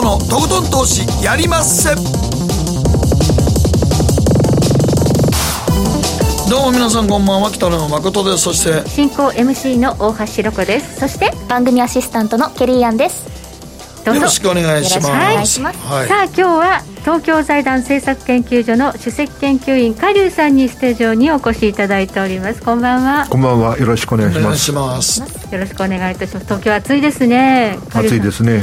[0.00, 1.94] トのとことん投資やりまっせ。
[6.48, 7.50] どうも皆さんこんばんは。
[7.50, 8.44] 北野誠です。
[8.44, 8.88] そして。
[8.88, 11.00] 進行 MC の大橋ロコです。
[11.00, 13.47] そして番組アシスタントのケリーアンです。
[14.14, 15.06] よろしくお願いします。
[15.08, 22.62] お願いします、はい、さあ今日は東京財団政策研究所の首席研究員加龍さんにステージ上にお越しいただいております。
[22.62, 23.26] こんばんは。
[23.28, 23.78] こんばんは。
[23.78, 25.20] よろしくお願いします。
[25.20, 26.44] よろしくお願いいたします。
[26.44, 27.78] 東京暑いですね。
[27.92, 28.62] 暑いですね。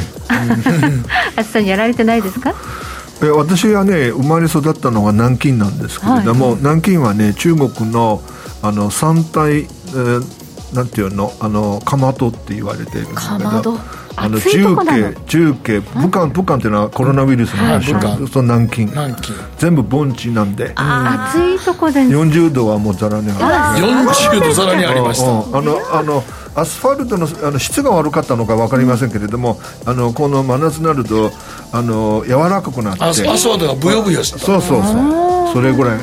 [1.36, 2.54] 暑さにやられてないですか？
[3.24, 8.22] え私はね生まれ育ったのが南京なんですけれども、はい、南京はね中国の
[8.62, 13.22] あの三大、えー、なんていうのあのかまどって言われているんだ
[13.58, 13.78] けど
[14.18, 18.88] あの重慶重慶武漢武漢っていうのはコロナウイルスの発症、はい、そ南京。
[19.58, 20.74] 全部盆地なんで。
[20.76, 25.58] 暑いとこで40度はもうざらにある40度ざらにありました。
[25.58, 26.24] あのあの
[26.56, 31.32] アスファルトのあの質が悪かったのか分かりませんけれども、あのこの真夏になると
[31.74, 33.04] あの柔らかくなって。
[33.04, 35.54] アスファルトがブヨブヨしてそうそうそう。
[35.54, 36.00] それぐらい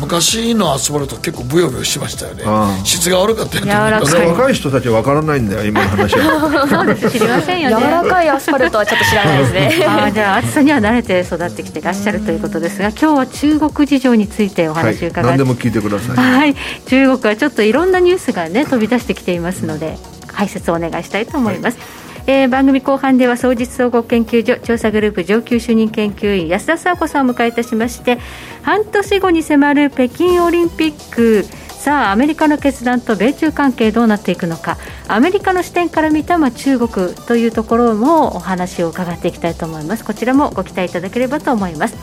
[0.00, 2.44] 昔のアスファルト結構ブヨブヨしましたよね。
[2.84, 3.74] 質が悪かったよね。
[3.74, 6.66] 若い人たちは分からないんだよ今の話は。
[6.68, 7.84] そうです知りませんよね。
[7.84, 9.84] 柔らかいアスファルトはちょっと知らないですね。
[9.88, 28.18] あじゃあ暑さには慣れて育ってきていらっしゃるということですが今日は中国事情についてお話を伺って、はい、何でも聞いてください、はい、中国はちょっといろんなニュースがね飛び出してきていますので解説をお願いしたいと思います、はいえー、番組後半では総実総合研究所調査グループ上級主任研究員安田佐和子さんを迎えいたしまして
[28.62, 31.44] 半年後に迫る北京オリンピック。
[31.78, 34.76] さあアメリカの決断と米中関係どうなっていくのか。
[35.06, 40.04] アメリカの視点から見た、まあ、中国というところもお話を伺っていきたいと思います。
[40.04, 41.96] こちらもご期待いただければと思います。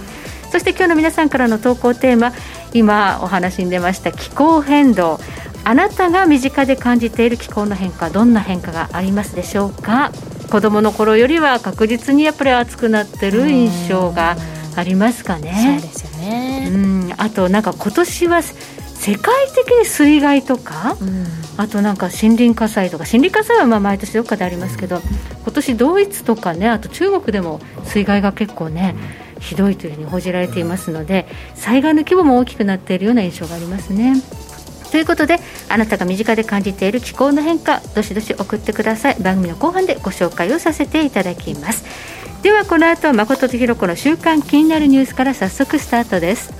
[0.52, 2.32] そして今日の皆さんからの投稿テーマ
[2.74, 5.20] 今お話に出ました気候変動。
[5.68, 10.12] あなたが身近で感じている気候の変化どんな変化がありますでしょうか？
[10.52, 14.38] 子どもの頃よりは確実にやっぱり暑くなってる印象が
[14.76, 15.80] ありますかね？
[15.82, 16.70] そうですよね。
[16.72, 17.14] うん。
[17.18, 21.26] あとなんか今年は世界的に水害とか、うん、
[21.58, 23.06] あとなんか森林火災とか？
[23.06, 25.02] 森林火災はまあ毎年どっかでありますけど
[25.42, 28.96] 今年ドイツとかねあと中国でも水害が結構ね
[29.40, 34.14] ひどいというふうに報じられていますので災害の規模も大きくなっているような印象がありますね。
[34.96, 39.16] ということであなたが身近で感じている気候の変化どしどし送ってください。
[39.20, 41.84] 番組の後半でご紹介をさせていただきます。
[42.44, 46.54] ではこの後誠とひろ子の週刊気になるニュースから早速スタートです。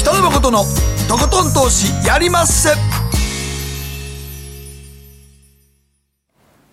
[0.00, 0.64] 北野誠の
[1.08, 2.72] とことん投資やりまっせ。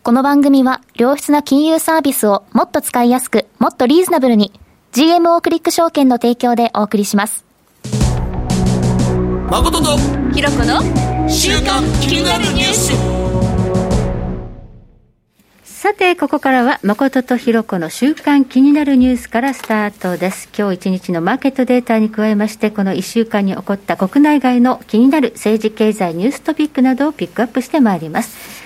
[0.03, 4.51] この番組は良質な金融サービスをもっと使いやすくもっとリーズナブルに
[4.91, 7.45] GMO クリック証券の提供でお送りします。
[9.49, 9.97] 誠と
[10.33, 10.81] ひろこの
[11.29, 12.91] 週刊気になるニュース。
[15.63, 20.49] さて、ここからは誠とひろこの週刊気になるニュースからスタートです。
[20.57, 28.61] 今日一日のマーケットデータに加えまして、この1週間に起こった国内外の気になる政治経済ニューストピックなどをピックアップしてまいります。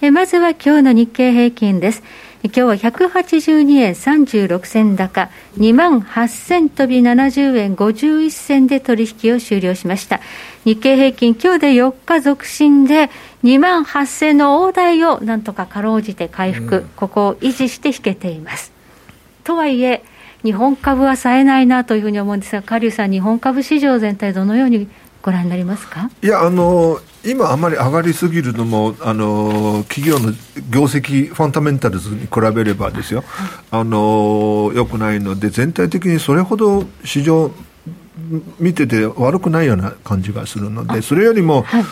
[0.00, 2.04] えまずは今日の日経平均です。
[2.44, 10.20] 今日は182円36銭高、2万8000飛び70円51銭で取引を終了しました。
[10.66, 13.08] 日経平均、今日で4日続伸で、
[13.44, 18.72] 2万8000の大台をなんとかかろうじて回復、うん、ここを維持して引けています。
[19.42, 20.04] とはいえ、
[20.42, 24.86] 日本株は冴えないなというふうに思うんですが、カリュウさん、日本株市場全体、どのように
[25.22, 26.10] ご覧になりますか？
[26.22, 30.32] いやあの今、あまり上がりすぎるのもあの企業の
[30.70, 33.24] 業績、ファンダメンタルズに比べればですよ、
[33.70, 37.50] あのよくないので、全体的にそれほど市場
[38.58, 41.84] 見てて悪くないような感じがするので、それよりも、はい、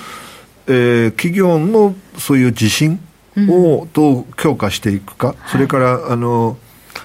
[0.66, 3.00] えー、企業のそういう自信
[3.48, 6.58] をどう強化していくか、うん、それから、あの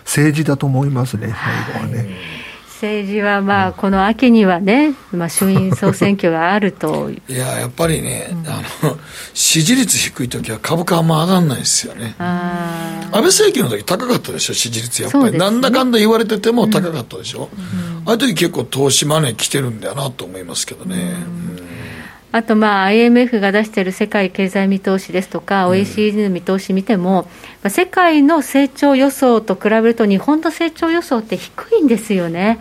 [0.04, 1.34] 政治だと思いますね、
[1.74, 1.98] 最後はね。
[1.98, 2.37] はい
[2.80, 7.10] 政治はまあこの秋にはね、まあ、衆院総選挙があると。
[7.28, 8.98] いや、やっぱりね、うん、あの
[9.34, 12.16] 支持率低い時は株価あんま上がらないですよね。
[12.20, 21.16] 安倍政権の時高かったでしょ、支持率やっぱり、ね、なんだかんだ言われてても高かったでしょ、うん、ああいう時結構投資マネー来てるんだよなと思いますけどね。
[21.52, 21.57] うん
[22.38, 27.24] あと、まあ、IMF が出している世界経済見通しですとか、OECD の見通し見ても、
[27.64, 32.60] まあ、世界の成長予想と比べると、日本の成長予想って低いんですよね。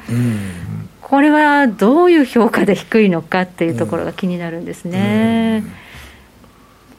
[1.03, 5.63] これはどういう評価で低いのかっていうところが気になるんですね。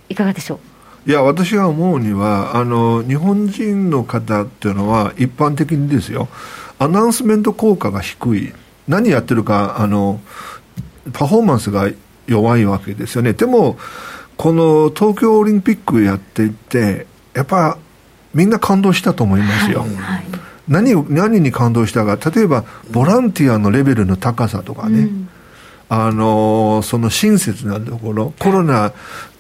[0.08, 0.60] いかがでしょ
[1.06, 1.10] う？
[1.10, 6.30] いや私が思うにはあの日本人の方っていうのは一般的にですよ
[6.80, 8.54] アナウンスメント効果が低い。
[8.88, 10.22] 何やってるかあの
[11.12, 11.90] パフォーマンスが
[12.28, 13.34] 弱いわけですよね。
[13.34, 13.78] でも
[14.36, 17.78] この東京オリンピックやっていて、やっぱ
[18.34, 19.80] みんな感動したと思いますよ。
[19.80, 20.24] はいはい、
[20.68, 25.30] 何何に感動したか、例えばボランティアのレベルの高さとかね、うん、
[25.90, 28.94] あのその親切なところ、コロナ、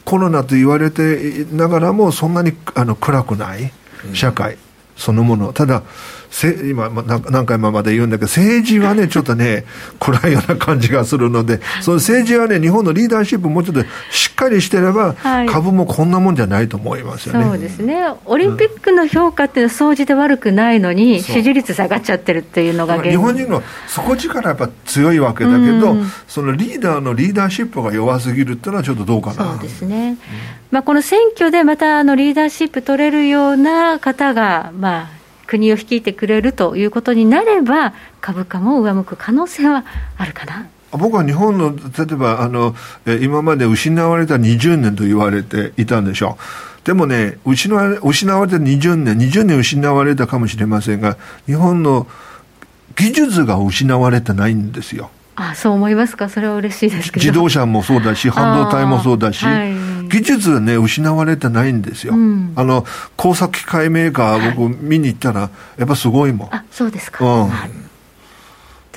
[0.03, 3.71] コロナと言われてながらも、そんなにあの暗くない
[4.13, 4.57] 社会
[4.97, 5.83] そのもの、ただ、
[6.29, 9.65] せ今、何回もまで言うんだけど、政治はね、ちょっとね、
[10.00, 17.45] 暗いような感じがするので、その政治はね、日本のリーダーシップもうちょっとしっかりしてれば、はい、株もこんなもんじゃないと思いますよね。
[17.45, 18.03] そうですね。
[18.25, 25.97] オリンピックの評価っていうのは総じて悪くないのに、支持率下がっちゃってるっていうのが日本人の底力やっぱ強いわけだけど、
[26.27, 29.53] そのリーダーのリーダーシップが弱すぎるっていうのはちょっとどうかな。
[29.53, 30.09] そうですね。
[30.09, 30.18] うん、
[30.71, 35.16] まあ、この選挙でまたあのリーダーシップ取れるような方が、まあ、
[35.47, 39.85] 国を率いてくれるということになれば、株価も上向く可能性は
[40.17, 40.67] あるかな。
[40.91, 42.75] 僕は日本の、例えばあの、
[43.21, 46.88] 今まで失われた20年と言われていたんでしょう。
[46.88, 52.07] でもね、失われ失われた20年、20年失われたかもしれませんが、日本の
[52.95, 55.09] 技術が失われてないんですよ。
[55.35, 59.73] あそう思いますか、それは嬉しいですけど自動車もそうだし、半導体もそうだし、はい、
[60.07, 62.13] 技術はね、失われてないんですよ。
[62.13, 66.50] うん、あの、工作機械メーカー、僕見に行ったら、やっぱすごいもん。
[66.51, 67.25] あ、そうですか。
[67.25, 67.86] うん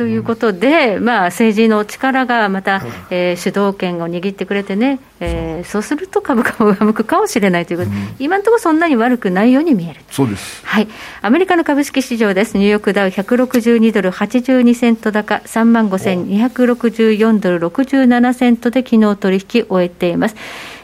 [0.00, 10.88] ということで、まあ、政治の力がまた、えー、主導権を握ってくれてね、えー、そうすると株価も上向くかもしれないということで、うん、今のところそんなに悪くないように見えるそうです、はい、
[11.20, 20.36] アメリカの株式市場です、ニューヨークダウ162ドル82セント高、3万5264ドル67セントで昨日取引終えています。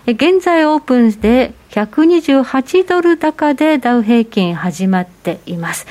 [0.07, 5.87] 現在オープンで128ドル高でダウ平均始まっています。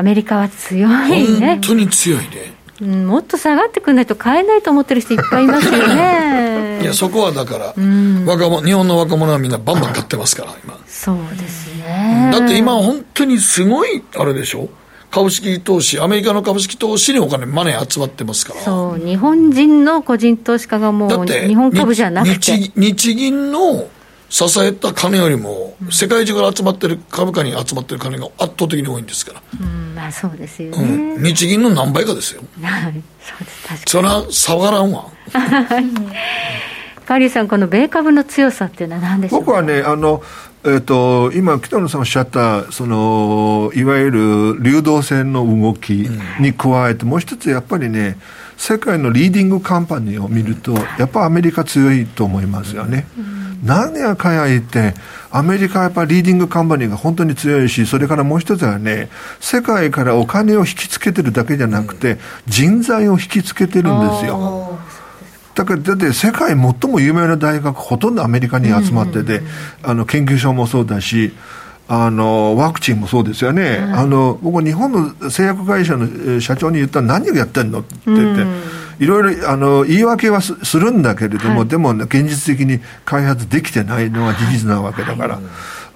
[0.00, 1.48] アメリカは強いね。
[1.56, 2.54] 本当に強いね。
[2.80, 6.78] うん、もっと下がってくんないと買えないと思ってる人いっぱいいますよね。
[6.82, 10.78] いや、そこはだから、うん、若者、日本の若者はみんなバンバン買ってますから、今。
[10.86, 12.30] そうですね。
[12.32, 14.70] だって今本当にすごい、あれでしょ？
[15.10, 18.62] 株式投資、アメリカの株式投資にお金、マネー集まってますから。
[18.62, 22.72] そう、日本人の個人投資家がもう、日本株じゃなくて日。
[22.76, 23.86] 日銀の
[24.30, 29.42] 支えた金よりも、世界中から集まってる株価に集まってる金が圧倒的に多いんですから。
[29.60, 31.16] うん、まあそうですよね。
[31.16, 32.42] うん、日銀の何倍かですよ。
[32.62, 33.80] はい、そうです、確かに。
[33.86, 35.06] それは下がらんわ。
[37.06, 40.22] カーリーさん、この米株の強さっていうのは何でしょう僕はね、あの、
[40.62, 48.16] えーと、今、北野さんおっしゃったそのいわゆる流動性の動きに加えて、もう一つやっぱりね、
[48.56, 53.08] 世界のリーディングカンパニーを見ると、やっぱアメリカ強いと思いますよね。
[53.18, 54.94] うん何やかや言って、
[55.30, 59.10] アメリカはやっぱりリーディングカンパニーが本当に強いし、それからもう一つはね、
[59.40, 64.78] 世界からお金を引きつけてるだけじゃなくて、人材を引きつけてるんですよ。
[65.54, 69.42] だからだって世界最も有名な大学ほとんどアメリカに集まってて、
[69.82, 71.32] あの研究所もそうだし
[71.92, 77.80] あのワクチンもそうですよね、あの僕日本の製薬会社の社長に言ったら何をやってんの？
[77.80, 85.44] って言って、いろいろあの言い訳はするんだけれども、はい、でも、ね、現実的に開発できてないのが事実なわけだから、はい、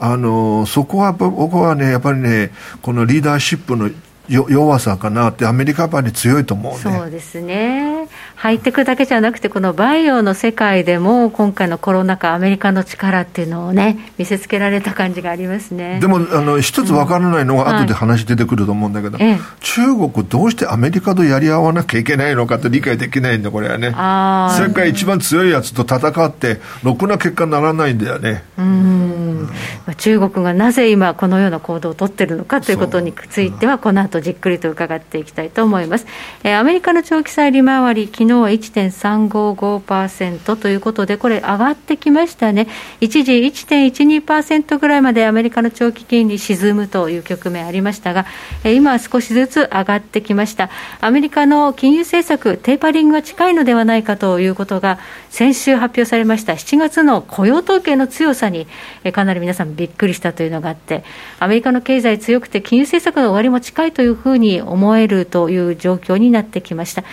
[0.00, 2.50] あのそこは僕はね、やっぱりね、
[2.82, 3.88] このリーダーシップの
[4.28, 6.78] 弱さかなって、アメリカやっぱり強いと思うね。
[6.80, 8.08] そうですね
[8.44, 15.98] ハイテクだけじゃなくて、このバイオの世界でも、今回のコロナ禍、アメリカの力っていうのをね、見せつけられた感じがありますね。
[15.98, 23.86] でも、あの一つ分からないのが、後で話出てくると思うんだけど、うんはい、中国、どうしてアメリカとやり合わなきゃいけないのかって理解できないんだ、これはね。
[23.88, 28.44] 世界一番強いやつと戦って、ろくな結果にならないんだよね。
[28.58, 29.48] うん。
[29.96, 36.06] 中国がなぜ今、このような行動を取ってるのかということについては、この後じっくりと伺っていきたいと思います。
[36.42, 42.68] えー、アメリカの長期債利回り、昨日は1.355%ということで、これ、上がってきましたね、
[43.00, 48.26] 一時1.12%ぐらいまでアメリカの長期金利沈むという局面ありましたが、
[48.64, 50.70] えー、今は少しずつ上がってきました。
[51.00, 54.98] アメリカの金融政策、テーパリングが近いのではないかということが、
[55.30, 58.68] 先週発表されました7月の雇用統計の強さに、
[59.02, 61.04] えー、かなり皆さんびっくりしたというのがあって、
[61.38, 67.04] アメリカの経済強くて、金融政策の終わりも近いというふうに思えるという状況になってきました。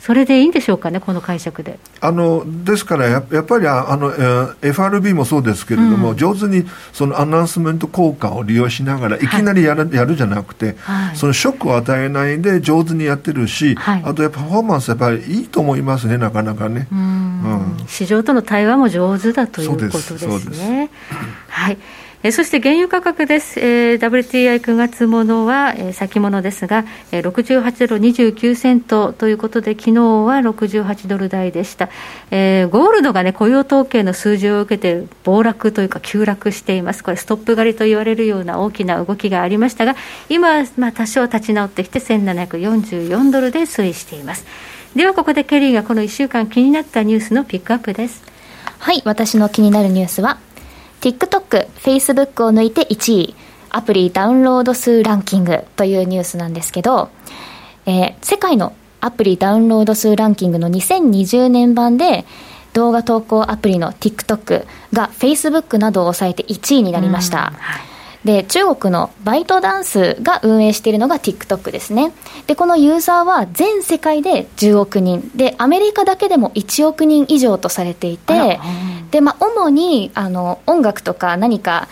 [0.00, 1.78] それでいいんでしょうかね、この解釈で。
[2.00, 6.64] あのですからや、やっぱりあの、えー、FRB もそうですけれども、うん、上手に
[6.94, 9.20] そのアナウンスメント効果を利用しながら、い。
[9.20, 16.88] きなりやるはい、やるじゃなくて、はい、そのショックを与えないで上手にやってるし、はい、あとやっぱパフォーマンス、やっぱりいいと思いますね、なかなかね。
[16.90, 20.90] うん、市場との対話も上手だということですね。
[21.48, 21.78] はい
[22.22, 31.88] えそして原油価格です、えー、WTI9 月ものは、えー、先物ですが、えー、68ドル29セントということで、昨日は68ドル台でした、
[32.30, 39.96] えー、ゴールドが、ね、雇用統計の数字を受けて暴落というか、急落しています、これ、ストップ狩りと言われるような大きな動きがありましたが、
[40.28, 44.44] 今、まあ、多少立ち直ってきて、1744ドルで推移しています。
[44.94, 48.22] ではここでケリーがこの1週間気になったニュースのピックアップです。
[48.78, 49.00] はい。
[49.06, 50.38] 私の気になるニュースは
[51.00, 53.34] TikTok、Facebook を抜いて1位、
[53.70, 57.08] アプリダウンロード数ランキングというニュースなんですけど、
[57.86, 62.24] えー、世界のアプリダウンロード数ランキングの2020年版で、
[62.72, 67.52] 動画投稿アプリの TikTok が Facebook などを抑えて1位になりました。
[67.56, 67.89] はい
[68.24, 72.12] で中国のバイトダンスが運営しているのが TikTok ですね。
[72.46, 75.30] でこのユーザーは全世界で10億人。
[75.34, 78.60] でアメリカだけでも1億人以上とされていて
[79.10, 81.88] で、まあ、主にあの音楽とか何か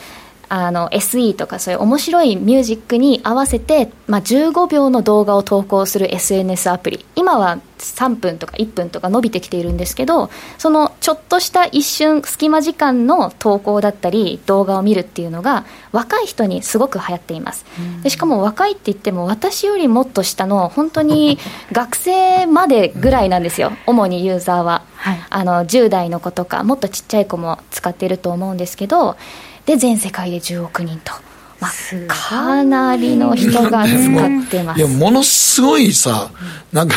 [0.49, 7.05] あの SE とかそういう面白いミュージックに合わせて、まあ、15秒の動画を投稿する SNS アプリ。
[7.17, 17.65] 今は3分とか1分とか伸びてきているんですけどそのちょっとした一瞬隙間時間の投稿だったり動画を見るっていうのが若い人にすごく流行っています。
[18.03, 21.39] でしかも若いって言っても私よりもっと下の本当に
[21.73, 23.73] 学生までぐらいなんですよ。
[23.87, 29.17] 主にユーザーは、はい、あの10代の子とかもっとちっちゃい子も使っていると思うんですけど
[29.69, 31.13] で全世界で10億人と。
[31.61, 31.73] まあ、
[32.07, 34.79] かなりの人が使ってます。
[34.79, 36.31] いや、ものすごいさ、
[36.73, 36.97] なんか、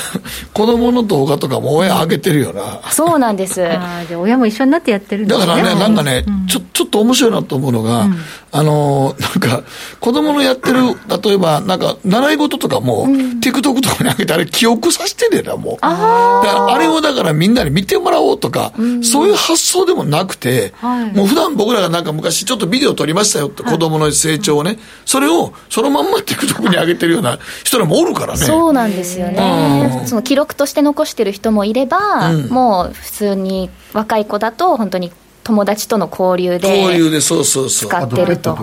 [0.53, 2.79] 子供の動画とかも親上げてるよな。
[2.91, 3.65] そうなんです。
[3.65, 5.47] あじゃ親も一緒になってやってるんですね。
[5.47, 8.17] だからね、なんかね、うん、ちょ、ちょっと面白いなと思うのが、うん、
[8.53, 9.63] あの、なんか、
[10.01, 10.79] 子供のやってる、
[11.23, 15.77] 例えば、なんか、習い事とかも、うん、TikTok とかに上げて、あれ記憶させてねえな、もう。
[15.81, 28.39] ああれをだからみんなに見てもらおうとか、そういう発想でもなくて、はい、もう普段僕らがなんか昔ちょっとビデオ撮りましたよって、子供の成長をね、それをそのまんま TikTok に上げてるような人らもおるからね。
[28.39, 30.03] そうなんですよね。
[30.05, 35.11] その記録として残してる人もいれば、もう普通に若い子だと本当に
[35.51, 37.89] 友達との交流で交流でそうそうそう。
[37.89, 38.57] 使ってると。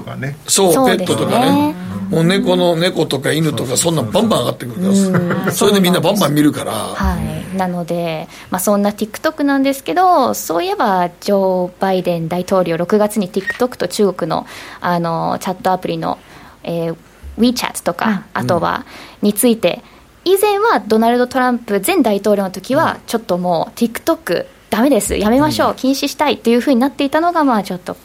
[0.46, 1.74] そうペットとかね。
[2.08, 5.52] もう猫の猫とか犬とかそんなんバンバン上がってくるから。
[5.52, 6.72] それでみんなバンバン見るから。
[6.72, 7.18] は
[7.52, 7.56] い。
[7.56, 14.46] なので、まあ、そんな TikTok なんですけどそういえばジョー・バイデン大統領6月に TikTok と中国の
[14.80, 16.18] あのチャットアプリの、
[16.62, 16.96] えー、
[17.38, 18.86] WeChat とか、あとは
[19.20, 19.82] について。
[20.24, 27.96] 以前はドナルド・トランプ前大統領の時はちょっともう TikTok ダメです、やめましょう、禁止したいというふうになっていたのが、まあ、ちょっと。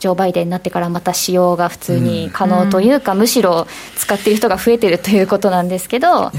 [0.00, 6.30] ジョー・バイデンになってからまた使用が普通に可能というか、うん、むしろ使っている人が増えてるということなんですけど、うん、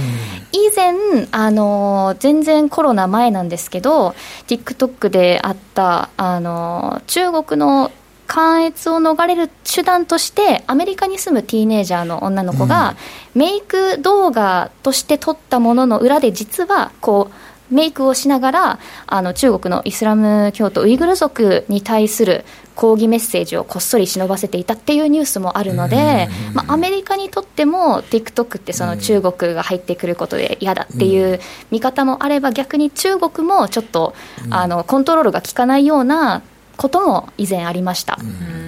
[0.51, 4.15] 以前、あの全然コロナ前なんですけど
[4.47, 7.91] TikTok であったあの中国の
[8.25, 12.95] 関越を逃れる手段としてアメリカに住むティーネイジャーの女の子が、
[13.35, 17.33] メイク動画として撮ったものの裏で実はこう
[17.71, 34.13] メイクをしながらあの中国のイスラム教徒ウイグル族に対する抗議メッセージをこっそり忍ばせていたっていうニュースもあるので、まあ、アメリカにとっても TikTok ってその中国が入ってくることで嫌だっていう見方もあれば逆に中国もちょっと
[34.49, 36.41] あのコントロールが効かないような
[36.77, 38.17] ことも以前ありました、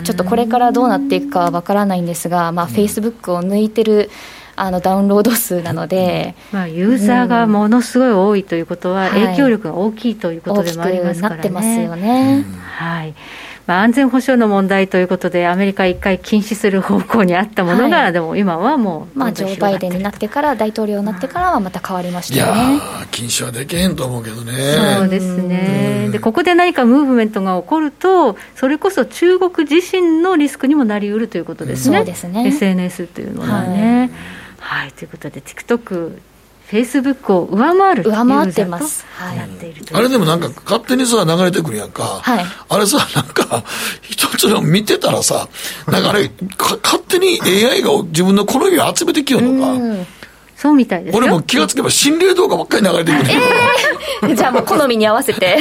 [0.03, 4.11] ちょっとこれからどうなっていくかわからないんですが、まあ、フェイスブックを抜いてる
[4.55, 11.37] あのダウンロード数なので、まあ、ユーザーがものすごい多いということは、影響力が大きいということでもありますからね。
[11.37, 12.45] なってますよね、
[12.77, 13.13] はい
[13.65, 22.75] まあ、安全保障の問題ということで、アメリカ一回禁止する方向にあったものが、はい、でも今はもう、まあ、ジョー・バイデンになってから、大統領になってからはまた変わりましたよね。
[22.75, 24.51] いや禁止はできへんと思うけどね。
[24.97, 26.09] そうですね。
[26.11, 31.97] で、ここで何かムーブメントが起こると、それこそ中国自身のリスクにもなりうるということですね。
[31.99, 32.45] そうですね。
[32.45, 33.99] SNS というのはね。
[33.99, 34.11] はい、
[34.63, 36.19] はい、ということで、TikTok
[36.73, 43.63] フェイスブックを上回る上回ってます、はい、あれでもなんか勝手にさ流れてくるやんか、はい、あれさなんか
[44.01, 45.49] 一つの見てたらさ
[45.87, 50.07] なんかあれ勝手に AI が自分の好みを集めてきよんのか
[50.63, 53.31] そうみたいです俺も気がつけば心霊動画ばっかり流れてくる、
[54.23, 55.57] えー、 じゃあもう好みに合わせて。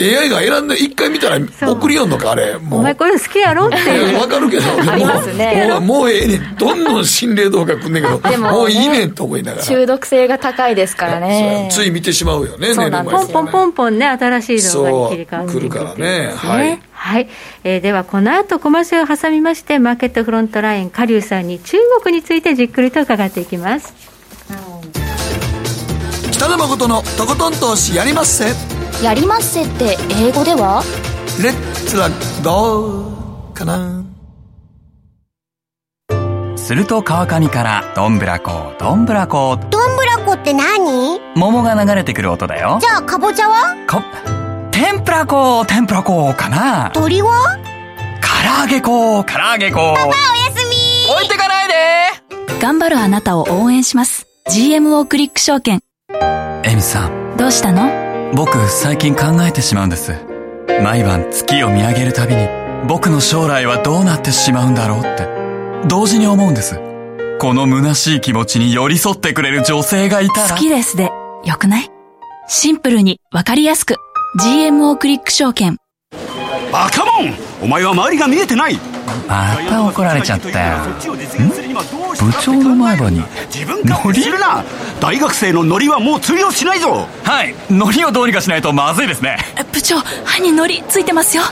[0.00, 1.38] AI が選んで一回見たら
[1.70, 2.58] 送りよんのかあれ。
[2.58, 2.80] もう。
[2.80, 3.76] お前これ好きやろって。
[3.76, 4.62] いう分かるけど。
[4.90, 5.68] ありますね。
[5.70, 6.56] もうもうええねん。
[6.56, 9.64] どんどん心霊動画くんねんけどもういいねんと思いながら。
[9.64, 11.68] 中毒性が高いですからね。
[11.70, 16.32] つい見てしまうよねそうなんポンポンポンポンね新しい動画に切り替わってくるからね。
[16.36, 16.80] はい。
[16.92, 17.28] はい、
[17.64, 24.13] えー、ではこの後コマーシャルを挟みましてマーケットフロントライン下流さんに中国についてじっくりと伺っていきます
[26.44, 28.52] 北野誠のとことん投資やりまっせ。
[29.02, 30.82] やりまっせって英語では？
[31.42, 32.10] レッツラ
[32.44, 34.04] ゴーかな。
[36.58, 41.18] すると川上からどんぶらこどんぶらこどんぶらこって何？
[41.34, 42.76] 桃が流れてくる音だよ。
[42.78, 43.74] じゃあかぼちゃは？
[43.88, 44.02] こ
[44.70, 46.90] 天ぷらこ天ぷらこかな。
[46.92, 47.58] 鳥は？
[48.20, 50.14] 唐揚げこ唐揚げこパパおや
[50.54, 51.10] すみ。
[51.10, 51.74] 置いてかないで。
[52.60, 54.26] 頑張るあなたを応援します。
[54.50, 55.80] GMO クリック証券
[56.64, 57.36] エミさん。
[57.36, 58.32] どうしたの？
[58.34, 60.14] 僕最近考えてしまうんです。
[60.82, 62.48] 毎晩月を見上げるたびに
[62.88, 65.28] 僕の将来はどうなってしまうんだろうって。
[65.86, 66.80] 同時に思うんです。
[67.38, 70.48] この虚しい気持ちに寄り添ってくれる女性がいたら。
[70.48, 71.10] 好きですで
[71.44, 71.90] よくない？
[72.48, 73.96] シンプルにわかりやすく。
[74.40, 75.78] GMO クリック証券。
[76.72, 77.34] バカモン！
[77.62, 78.78] お前は周りが見えてない
[79.26, 80.78] また怒られちゃったよ。
[82.20, 83.22] 部長の前歯に。
[83.52, 84.64] 自分勝手にするな！
[85.00, 87.08] 大学生のノリはもう通用しないぞ！
[87.24, 87.54] はい。
[87.70, 89.38] ノリをどうにかしないとまずいですね。
[89.72, 91.42] 部長歯にノリついてますよ。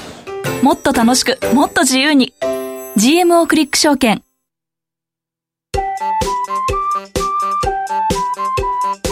[0.63, 2.33] もっと楽しくもっと自由に。
[2.97, 4.23] GMO クリック証券。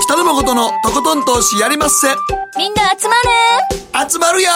[0.03, 2.09] 北野誠のとことん投資やりまっせ。
[2.59, 3.15] みんな集ま
[4.03, 4.11] る。
[4.11, 4.51] 集まるよ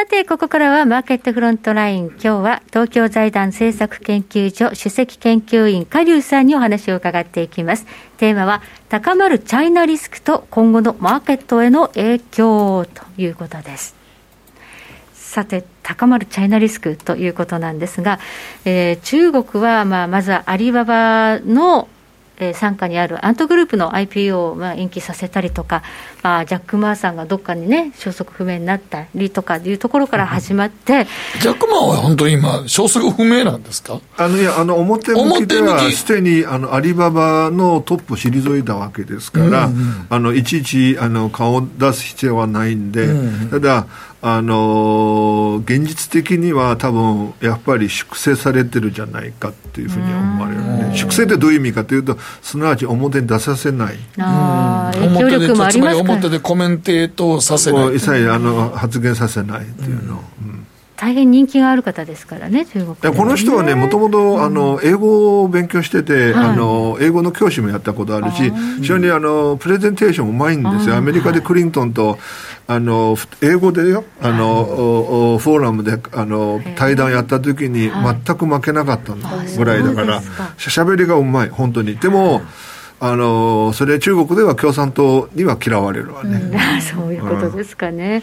[0.00, 2.06] さて、ここからはマーケットフロントライン。
[2.06, 7.84] 今日は東京財団政策研究所首席研究員、加龍さんにお話を伺っていきます。
[8.16, 13.94] テーマは、高まるチャイナリスクと今後のマーケットへの影響ということです。
[15.12, 18.20] さて、高まるチャイナリスクということなんですが、
[18.64, 21.88] えー、中国は、まあ、まずはアリババの
[22.40, 25.82] えー、傘下にあるアントグループの IPO をまあ延期させたりとか、
[26.22, 31.06] まあ、ジャック・マーさんがどっかにね、消息不明になったりとかいうところから始まって、
[31.40, 34.00] ジャック・マーは本当に今、消息不明なんですか？
[34.16, 43.86] あのいやあの表向きでは、すでにあのアリババのトップを退いたわけですから、うんうん、あのいちいちあの顔を出す必要はないんで、うんうん、ただ、
[44.22, 50.92] あの現実的には多分やっぱり粛清されてるじゃないかっていうふうに思われるね。
[50.94, 53.96] 粛清ってどういう意味かというとすなわち表に出させない。
[54.18, 57.96] あ影響力もありますか表でコメンテートさせない。
[57.96, 60.66] 一切あの発言させないっていうの、うん。
[60.96, 72.18] 大変人気がある方ですからね、中国、ね、この人はね、もともと英語を勉強してて、あの英語の教師もやったことあるし、非常にあのプレゼンテーションうまいんですよ、アメリカでクリントンと、
[72.66, 79.14] あの英語でよあの、はい、フォーラムであの対談やった時に全く負けなかった
[79.56, 80.22] ぐらいだから
[80.58, 81.96] しゃべりがうまい本当に。
[81.96, 82.42] でも、
[83.02, 88.22] あのそれ中国では共産党には嫌われるわね、うん、そういうことですかね、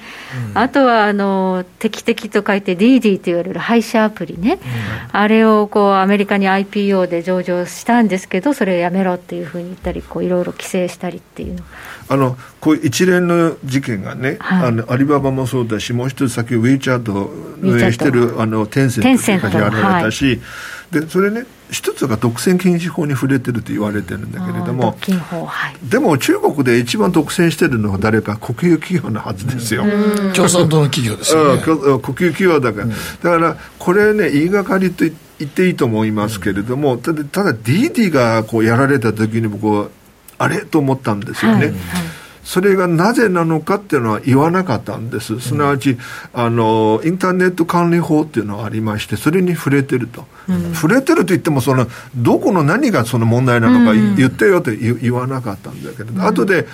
[0.51, 11.63] うん、あとはあの敵々と書いて DD と言われる配車アプリね、うん、あれをこうアメリカに IPO で上場したんですけどそれをやめろっていうふうに言ったりこういろいろ規制したりっていうの。
[12.09, 17.29] あのこういう一連の事件がね、はい、あのアリババもそうだしもう一つ先ウィーチャート
[17.61, 20.41] 運営してるあのテンセントれたし、はい、
[20.91, 29.83] でそれね一つが独占禁止法に触れてると言われてるんだけれども、はい、でも中国で一番独占してるのは誰か国有企業のはずですよ、
[30.33, 39.89] 共産党の企業ですよね、国有企業だから、うん、だからこれね言いがかりと言っていいと思いますけれども、ただただ DD がこうやられた時に僕は
[40.37, 40.65] あれ？
[40.65, 41.57] と思ったんですよね。
[41.57, 41.77] はいはい
[42.47, 45.37] それがなぜなのかっていうのは言わなかったんです。
[45.41, 45.97] すなわち、
[46.31, 50.23] あの、インターネット管理法っていうのがありまして、それに触れてると。
[50.47, 56.67] うん、触れてると言っても、その、どこの何がその問題なのか言ってよって言わなかったんだけれど、うん、後で、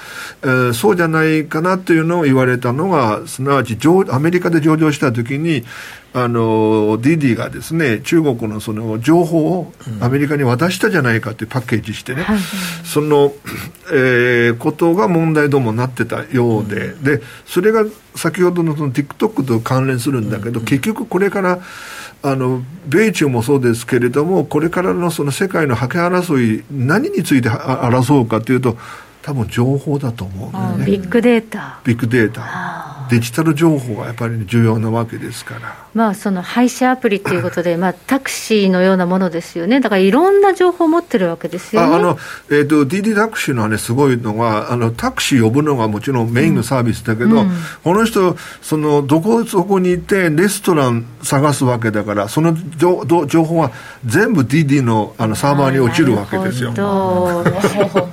[0.44, 3.76] えー、そうじゃないかなっていうのを言われたのが、すなわち、
[4.12, 5.66] アメリカで上場した時に、
[6.16, 13.34] あの、ディディがですね、中国のその情報をアメリカに渡したじゃないかってパッケージしてね、うん、その、
[13.92, 17.84] えー、ことが問題どもなってたようで、うん、で、それが
[18.16, 21.60] 先ほどのその TikTok と関連するんだけど、うん、結局これから、
[22.22, 28.78] あの、米中もそうですけれども、これからのその世界の覇権争い、何について争うかというと、
[29.24, 30.86] 多分情報だと思うね。
[30.86, 31.80] ビッグデータ。
[31.84, 32.93] ビッグデータ。
[33.14, 35.86] デジタル情報がやっぱり重要なわけですから。
[35.94, 42.18] まあ、その配車アプリということで、 まあ、タクシーのようなものですよね、だからいろんな情報を持ってるわけですよ、ね、あの
[42.50, 47.52] えーと、DD タクシーの、ね、すごいのがあの、タクシー呼ぶのがもちろんメインのサービスだけど、うん、
[47.84, 53.72] この人、そのどこそこに行って、レストラン探すわけだから、その情情報は
[54.06, 56.74] 全部 DD のあのサーバーに落ちるわけですよ。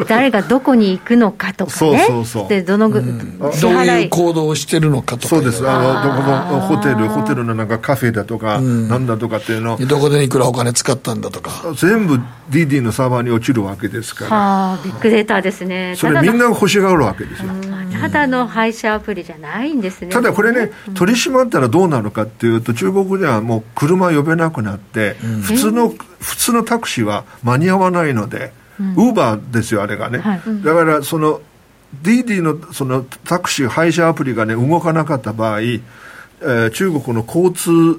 [0.07, 2.48] 誰がどこに行くのかとかね、そうそうそう。
[2.48, 9.76] でどの、うん、どういう行動をしてるのかとか、そうです、あのどこのホテル、ホテルのかカフェだとか、なんだとかっていうの。
[9.79, 11.74] どこでいくらお金使ったんだとか。
[11.74, 14.37] 全部 DD のサーバーに落ちるわけですから。
[14.37, 15.94] はあビッグデータですね。
[15.96, 17.53] それみんな欲しがるわけですよ
[17.92, 20.09] ただの配車アプリじゃないんですね。
[20.09, 25.88] ただこれね、取り締まったらどうなるかっていうと、中国ではもう車呼べなくなって、普通の、
[26.20, 30.18] 普通のタクシーは間に合わないので、ウーバーですよ、あれがね。
[30.18, 30.40] はい。
[30.64, 31.40] だから、その、
[32.03, 37.98] DD のそのタクシー配車アプリがね、動かなかった場合、えー中国の交通、えー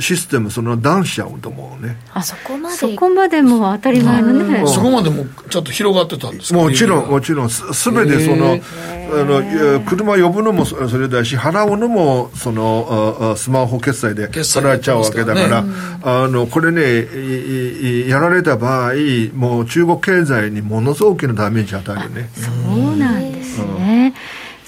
[0.00, 1.96] システム、そのダウンしちゃうと思うね。
[2.14, 4.62] あそこまでそこまでもう当たり前のね。
[4.66, 6.60] そこまでもちょっと広がってたんですか？
[6.60, 15.64] もちろん、もちちろん、すすべてその、あの、車呼ぶのもそそれだし、払うのも、その、ああスマホ決済で決済払っちゃうわけだから、
[16.02, 18.92] あの、これね、いいいやられた場合、
[19.34, 22.28] もう中国経済にものすごく大きなダメージ与えるね。
[22.34, 23.21] そうなんですね。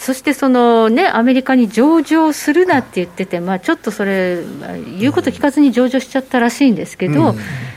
[0.05, 7.35] そしてそのね、アメリカに上場するなって言ってて、まあ、ちょっとそれ、まあ言うこと聞かずに上場しちゃったらしいんですけど、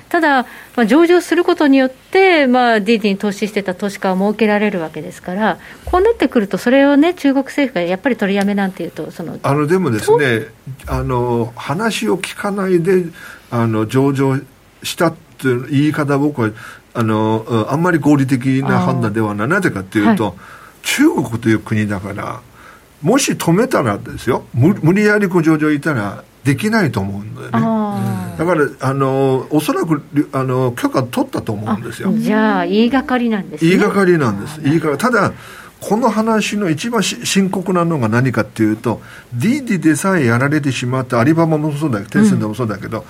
[0.10, 0.44] ただ、
[0.76, 10.48] まあ、上場することによって、まあ、DD に投資してた投資家は設けられるわけですから、こうなってくると、それをね、中国政府がやっぱり取りやめなんていうと、そのあの、でもですね、
[10.86, 13.06] あの、話を聞かないで、
[13.52, 14.38] あの、上場
[14.84, 16.50] したっていう言い方、僕は、
[16.94, 19.48] あの、うんあんまり合理的な判断ではない。
[19.48, 20.34] なぜかっていうと、は
[20.88, 22.42] 中国という国だから、
[23.02, 27.52] もし止めたらですよ、無無理やりこう上場いたら、できないと思うんだよね。
[27.54, 32.10] あだから、あの、おそらく、あの、許可取ったと思うんですよ。
[32.14, 33.70] ーじゃあ、言いがかりなんですね。
[33.70, 34.62] 言いがかりなんです。
[34.62, 34.98] 言いがかり。
[34.98, 35.34] ただ、
[35.82, 39.02] この話の一番し深刻なのが何かっていうと、
[39.36, 43.06] DD でさえやられてしまったアリババもそうだけど、テンセントもそうだけど、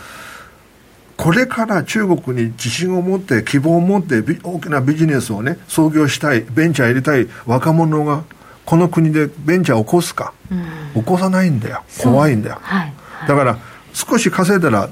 [1.17, 8.23] これから中国に自信を持って、希望を持って、ビ大きなビジネスをね、創業したい、ベンチャー入れたい若者が、
[8.65, 10.33] この国でベンチャーを起こすか、
[10.93, 11.83] 起こさないんだよ。
[12.03, 12.59] 怖いんだよ。
[12.61, 12.93] はい。
[13.27, 13.57] だから
[13.93, 14.89] 少し稼いだら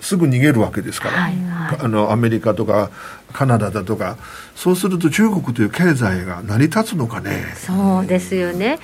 [0.00, 1.32] すぐ逃げるわけですから、はい。
[1.44, 1.78] はい。
[1.80, 2.90] あのアメリカとか
[3.32, 4.16] カナダだとか
[4.54, 7.52] そうすると中国という経済が成り立つのかね。
[7.56, 8.78] そうですよね、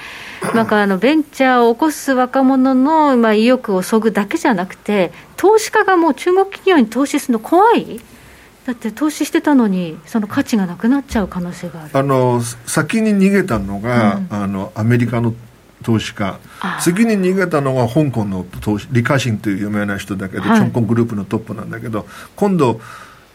[0.54, 8.00] なんかあのベンチャーを起こす若者の、まあ、意欲をそぐだけじゃなくて、投資家がもう中国企業に投資するの怖い、
[8.66, 11.90] だって投資してたのに、その価値がなくなっちゃう可能性がある。
[11.92, 15.34] あの先に逃げたのが、あのアメリカの
[15.82, 16.38] 投資家。
[16.60, 20.60] あ次に逃げたのが香港の投資リカシンという有名な人だけど、はい。
[20.60, 22.80] 香港グループのトップなんだけど今度、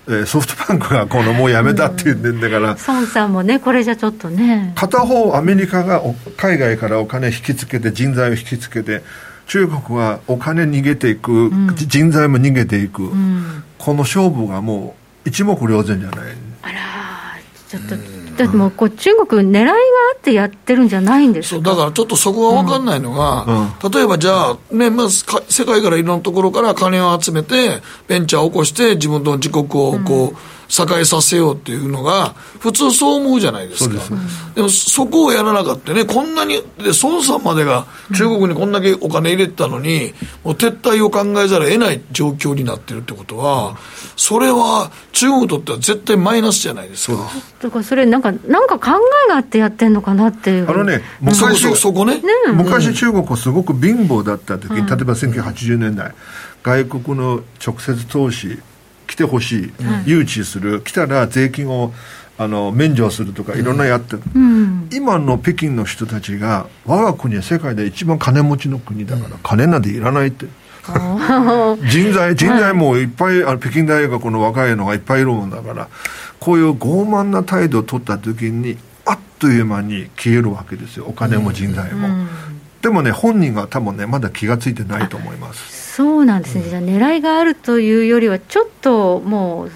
[0.08, 9.04] えーソフトバンクがこのもうやめたって言ってんだから、孫さんもね、これじゃちょっとね、片方アメリカがお海外からお金引きつけて人材を引きつけて
[9.48, 13.10] 中国はお金逃げていく、じ人材も逃げていく、
[13.78, 16.20] この勝負がもう一目瞭然じゃない。
[16.62, 17.96] あらー、ちょっと、
[18.38, 19.76] だってもうこう中国、狙いがあ
[20.15, 21.71] ってやってるんじゃないんですそうか。
[21.71, 29.67] だからちょっとそこが分かんないのが、例えばじゃあ、ねまずか世界からいろんなところから金を集めて、ベンチャーを起こして、自分の自国を
[30.00, 33.95] こう、栄えさせようっていうのが、普通そう思うじゃないですか。
[34.56, 43.77] でもそこをやらなかったね、こんなに、で、孫さんまでが中国にこんだけお金入れてたのに、もう撤退を考えざるを得ない状況になってるってことは、
[44.15, 47.30] それは中国にとっては絶対マイナスじゃないですか。
[47.62, 50.69] だからそれなんか、なんか考えがあってやってんのかなっていう。
[50.69, 52.21] あのね昔そそこね。
[52.53, 56.13] 昔中国はすごく貧乏だった時に、例えば1980年代
[56.63, 58.60] 外国の直接投資
[59.08, 59.74] 来てほしい、
[60.06, 61.93] 誘致する来たら税金を
[62.38, 64.22] あの免除するとかいろんなやってる、
[64.93, 70.46] 今の北京の人たちが我が国は世界で一番金持ちの国だから、金なんていらないって。
[71.89, 75.89] 人材人材もいっぱい、あの北京大学の若いのがいっぱいいるもんだから
[76.39, 81.06] こういう傲慢な態度を取った時にあっという間に消えるわけですよ。
[81.08, 82.28] お金も人材も、
[82.82, 89.71] でもね本人が多分ねまだ気が付いてないと思いますそうなんですね、じゃあ狙いがあるというよりは、ちょっともう、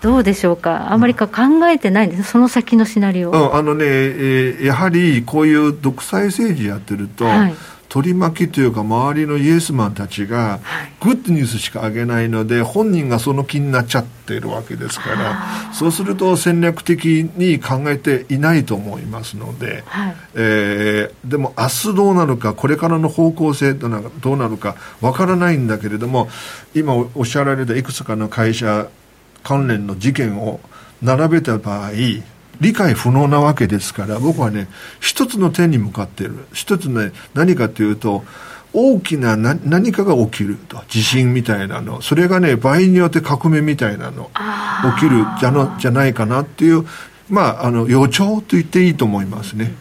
[0.00, 3.30] どうでしょうか、あまりか考えてないんです、その先のシナリオ。
[3.30, 7.54] うん、あのね、えーやはりこういう独裁政治やってると、はい
[7.90, 10.60] 取り巻きというか周りのイエスマンたちが
[11.00, 15.72] グッドニュースしか上げないので本人がその気になっちゃっているわけですから。
[15.74, 20.16] そうすると戦略的に考えていないと思いますので、はい。
[20.34, 26.28] えーでも明日どうなるかこれからの方向性どうなるかわからないんだけれども
[26.74, 28.88] 今おっしゃられたいくつかの会社
[29.42, 30.60] 関連の事件を
[31.02, 31.90] 並べた場合
[32.60, 34.68] 理解不能なわけですから僕はね
[35.00, 36.46] 一つの点に向かっている。
[36.52, 38.24] 一つね何かというと
[38.72, 40.82] 大きなな何かが起きると。
[40.88, 42.02] 地震みたいなの。
[42.02, 44.30] それがね場合によって革命みたいなの。
[44.94, 46.86] 起きるじゃのじゃないかなっていう
[47.28, 49.74] まああの予兆と言っていいと思いますね。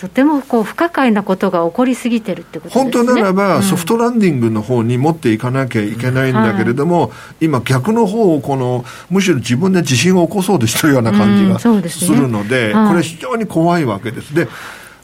[0.00, 2.82] とてもこう不可解なことが起こりすぎてるってことですね。
[2.84, 12.88] 本当ならば、ソフトランディングの方に持っていかなきゃいけないんだけれども、今逆の方をこのむしろ自分で地震を起こそうとしてるような感じうんがそうでするので、はい。
[12.88, 14.34] これ非常に怖いわけです。
[14.34, 14.48] で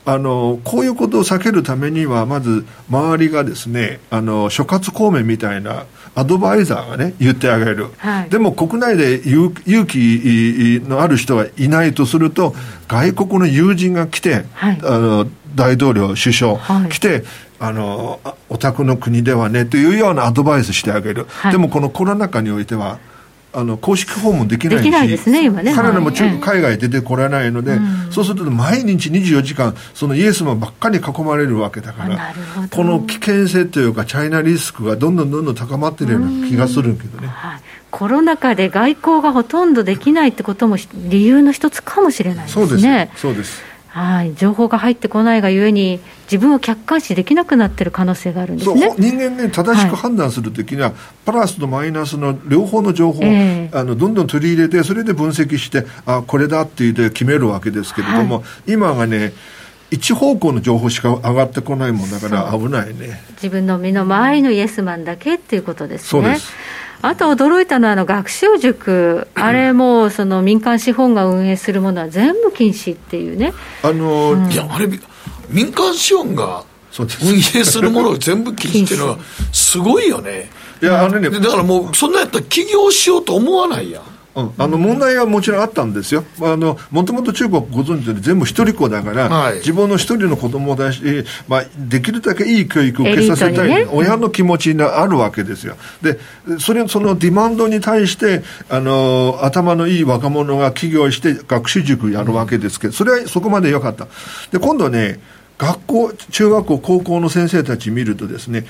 [0.06, 8.30] あのこういうことを避けるためにはまず周りがですねあの諸葛孔明みたいなアドバイザーがね言ってあげる、はい。
[8.30, 12.54] でも国内で勇勇気のある人がいないとすると
[12.88, 14.78] 外国の友人が来て、はい。
[14.82, 16.88] あの大統領首相、はい。
[16.88, 17.24] 来て
[17.58, 21.52] あのあお宅の国ではねというようなアドバイスしてあげる、はい。
[21.52, 22.98] でもこのコロナ禍においては
[23.58, 25.72] あの公式訪問できないしできないですね今ね。
[25.74, 26.38] 彼らも中はい。
[26.40, 27.78] 海外出てこられないので、
[28.10, 32.34] そうすると毎日24時間そのイエスマンばっかり囲まれるわけだから
[32.70, 37.28] この危険性というかチャイナリスクがどんどんどんどん高まってるような気がするけどね。
[37.28, 40.76] はい、コロナ禍で外交がほとんどできないってことも
[41.08, 42.66] 理由の一つかもしれないですね。
[42.66, 43.08] そうですよ。
[43.16, 48.94] そうですはい、情報が入ってこないがゆえに、自分を客観視できなくなっている可能性があるんですね。
[48.98, 50.92] 人間ね正しく判断するときには、
[51.24, 59.32] プラスとマイナスの両方の情報を、ええあのどんどん取り入れてそれで分析してあこれだって言って決めるわけですけれども、今がね
[59.90, 63.22] 一方向の情報しか上がってこないもんだから危ないね。
[63.34, 66.08] 自分の身の回りのイエスマンだけっていうことですね。
[66.08, 66.52] そうです。
[67.02, 74.88] あと驚いたのはあの学習塾、あれもその民間資本が運営するものは全部禁止っていうね、あの、いや、あれ、
[75.50, 76.64] 民間資本が
[77.22, 79.18] 運営するものを全部禁止っていうのは、
[79.52, 80.50] すごいよね。
[80.82, 84.02] いやあのねでだからもう、そんなんやったら起業しようと思わないやん。
[84.36, 89.56] うん、あの問題はもちろんあったんですよ、あのもともと中国ご存知のように全部一人っ子だから、はい。
[89.56, 96.18] 自分の一人の子供だし、まあ、できるだけいい教育を受けさせたい、ね親の気持ちがあるわけですよ、で
[96.58, 104.06] それそのディマンドに対してあの頭のいい若者が起業して学習塾やるわけですけど、それはそこまで良かった。
[104.52, 105.18] で今度はね
[105.58, 108.66] 学校中学校高校の先生たち見るとですねふ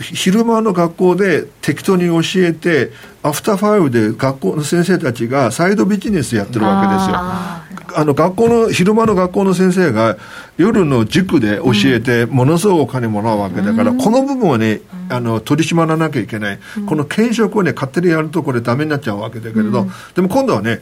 [0.00, 7.16] 昼間の学校で適当に教えてアフターファイブで学校の先生たちがサイドビジネスやってるわけですよ。
[7.16, 7.66] あ
[7.96, 10.16] あの学校の昼間の学校の先生が
[10.58, 20.80] 夜の塾で教えてものすごいお金もらうわけだから、この部分はねあの取り締まらなきゃいけない、この兼職をね勝手にやるとこれダメになっちゃうわけだけれど、でも今度はね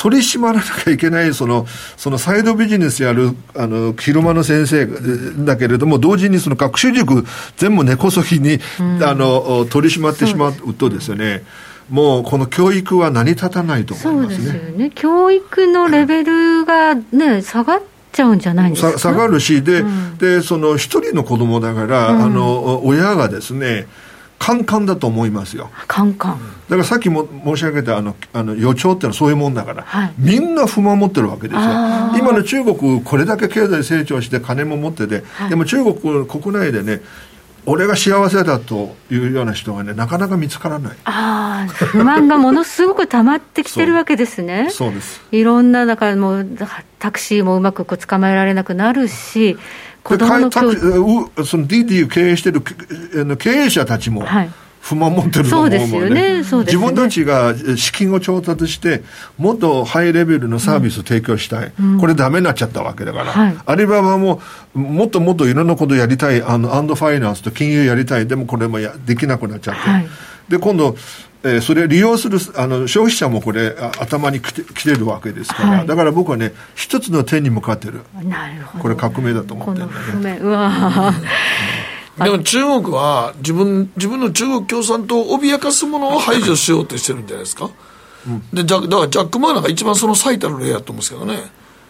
[0.00, 1.66] 取り締まらなきゃいけないその
[1.98, 4.86] そのサイドビジネスやるあの昼間の先生
[5.44, 7.26] だけれども同時にその学習塾
[7.58, 8.60] 全部根こそぎに、
[9.02, 11.42] あの取り締まってしまうとですよね
[11.90, 14.44] もうこの教育は成り立たないと思いそうますね。
[14.44, 17.82] ですよね、教育のレベルがね、下がっ
[18.12, 18.92] ちゃうんじゃないんですか？
[18.92, 20.16] さ下がるしで,、うん。
[20.16, 23.86] でその一人の子供だから、あの親がですね
[24.40, 25.70] カンカンだと思いますよ。
[25.86, 26.40] カンカン。
[26.68, 30.12] だからさっきも申し上げたあのあの予兆ってのはそういうもんだから、はい。
[30.18, 31.60] みんな不満持ってるわけですよ。
[32.18, 35.50] 今の中国これだけ経済成長して金も持ってて、はい。
[35.50, 37.02] でも中国国内でね
[37.66, 40.96] 俺が幸せだというような人がねなかなか見つからない。
[41.04, 44.68] ああ、不満がものすごく溜まってきてるわけですね。
[44.72, 45.20] そうです。
[45.32, 46.48] いろんな、だからもう、
[46.98, 49.58] タクシーもうまくこう捕まえられなくなるし、
[50.02, 51.30] 子で供の教育。
[51.36, 52.62] うその DD を経営してる
[53.14, 54.50] あの経営者たちもはい。
[54.80, 56.08] 不満持ってると思うもんね。
[56.08, 56.32] ね。
[56.38, 56.42] ね。
[56.42, 59.02] 自分たちが資金を調達して
[59.36, 63.56] もっとハイレベルのサービスを提供したい、これダメになっちゃったわけだから、はい。
[63.66, 64.40] アリババも
[64.72, 66.42] もっともっといろんなことやりたい。
[66.42, 68.26] あのアンドファイナンスと金融やりたい。
[68.26, 70.08] でもこれもやできなくなっちゃって、はい。
[70.48, 70.96] で今度
[71.42, 75.86] えーそれを利用するあの消費者もこれあ頭にきてきてるわけですから、はい。
[75.86, 78.00] だから僕はね一つの点に向かってる。
[78.24, 78.82] なるほど。
[78.82, 82.24] これ革命だと思ってるこのんだうわー。
[82.24, 87.70] でも中国は自分自分の中国共産党を脅かすものを排除しようとしてるんじゃないですか、
[88.52, 91.38] でジャだからジャック・マーナーが一番その最たる例やと思うんですけどね。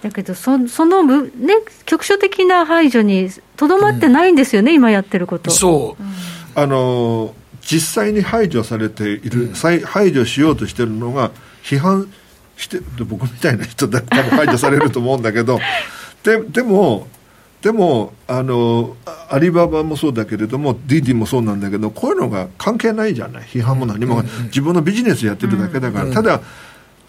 [0.02, 5.50] だけどそ、そのぶ、ね、局所的な排除にとどまってないんですよね、今やってること。
[5.50, 6.02] そう、
[6.54, 7.34] あの
[7.70, 11.30] 実際に排除されている、再排除しようとしているのが
[11.62, 12.12] 批判
[12.56, 15.60] して僕みたいな人だ多分 排除されると思うんだけど
[16.24, 17.06] ででも
[17.62, 18.96] でもあの
[19.28, 23.42] アリババもそうだけれどもディディもそうなんだけどこういうのが関係ないじゃない。
[23.44, 26.40] 批判も何も、自分のビジネスやってるだけだから、ただ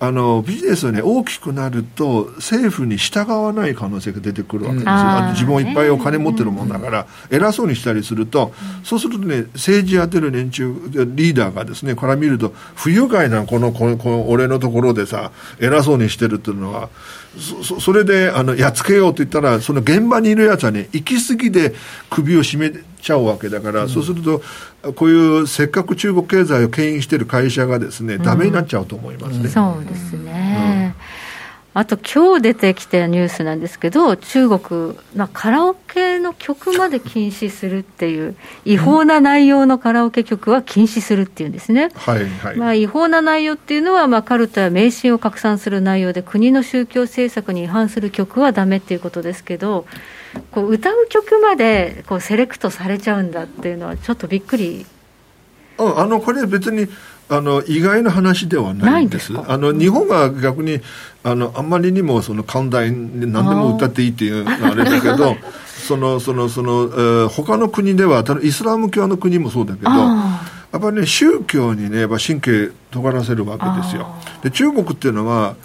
[0.03, 5.25] あのビジネスがね大きくなると政府に従わない可能性が出てくるわけですよ、あー。
[5.25, 8.51] あと自分はいっぱいお金持ってるもんだから、偉そうにしたりすると、
[8.83, 16.89] そうするとね政治やってる連中リーダーがですねから見ると不愉快なこのこのこの俺のところでさ偉そうにしてるっていうのは
[17.37, 21.75] そそそれであのやっつけようと言ったらその現場にいるやつはね行き過ぎで
[22.09, 24.41] 首を絞めちゃうわけだから、そうすると
[24.95, 29.49] こういうせっかく中国経済を牽引している会社がですね、ダメになっちゃうと思いますね。
[29.49, 30.95] そうですね。
[31.73, 38.35] あと今日出てきたニュースなんですけど、中国、まあ、カラオケの曲まで禁止するっていう、
[38.65, 41.89] 違法な内容のカラオケ曲は禁止するっていうんですね。
[41.95, 49.85] はいはい、まあ、違法な内容っていうのは、まあ、カルトや迷信を拡散する内容で、国の宗教政策に違反する曲はだめっていうことですけど、
[50.51, 54.85] こう歌う曲までこうセレクトされちゃうんだっていうのは、ちょっとびっくり。
[55.77, 56.87] うん、あのこれ別に
[57.31, 59.33] あの意外な話ではないんです。
[59.47, 60.81] あの日本が逆に
[61.23, 65.37] あのあんまりにもその寛大に何でも歌っていいっていうあれだけど
[65.87, 70.39] そのそのその、えー、他の国ではイスラム教の国もそうだけどや
[70.77, 74.13] っぱりね宗教にねやっぱ神経尖らせるわけですよ。
[74.43, 75.55] で中国っていうのは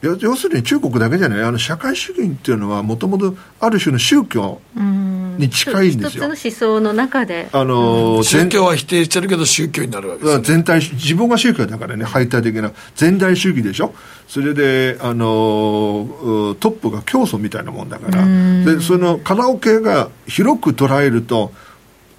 [0.00, 6.08] 要するに中国だけじゃないあの社会主義っていうのはもともとある種の宗教に近いんですよ。
[6.10, 7.48] 一つの思想の中で。
[7.52, 13.92] あの、宗教は否定してるけど宗教になるわけです、ね、全体、自分が宗教だからね、排他的な全体主義でしょ。
[14.28, 18.24] それで、あの、トップが教祖みたいなもんだから。
[18.64, 21.52] で、そのカラオケが広く捉えると、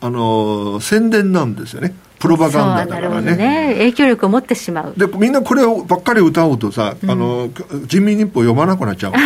[0.01, 1.93] あの、宣伝なんですよね。
[2.19, 3.35] プロパガンダだからね。
[3.35, 4.93] ね影響力を持ってしまう。
[4.95, 7.49] でみんなこればっかり歌うとさ、うん、あの
[7.87, 9.13] 人民日報読まなくなっちゃう。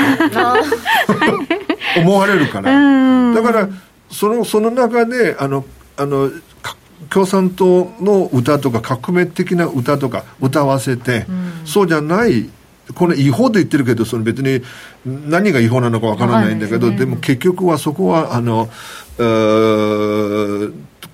[1.98, 2.72] 思われるから、
[3.34, 3.70] だから
[4.10, 5.66] そのその中であの
[5.98, 6.32] あの
[7.10, 12.50] 共産党の歌とか革命的な歌とか歌わせて、うん、そうじゃない
[12.96, 14.62] これ違法と言ってるけどその別に
[15.06, 18.70] 何が違法なのかわからないんだけど、でも結局はそこはあの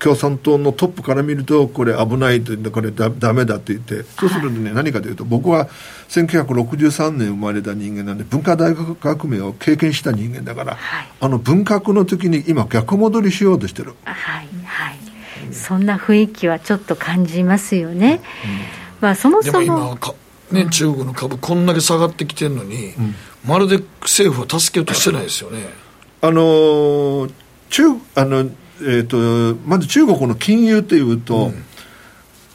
[0.00, 5.68] 共産党のトップから見るとこれ危ないとこれだだめだって言ってそうするとね、何かというと僕は
[6.08, 13.94] 1963年生まれた人間なんで文化大学革命を経験した人間だから、はい、あの文革の時に今逆戻りしようとしてる。
[14.04, 14.96] はいはい、
[15.46, 19.98] うん、そんな雰囲気はちょっと感じますよね、うん、まあそもそも。
[20.50, 25.64] ね、中国の株こんだけ下がってきてるのに、うん、まるで政府は助けようとしてないですよね。
[26.22, 27.32] あのー、
[27.68, 27.84] 中
[28.16, 28.50] あの
[28.82, 31.64] えーと、まず中国の金融というと、うん、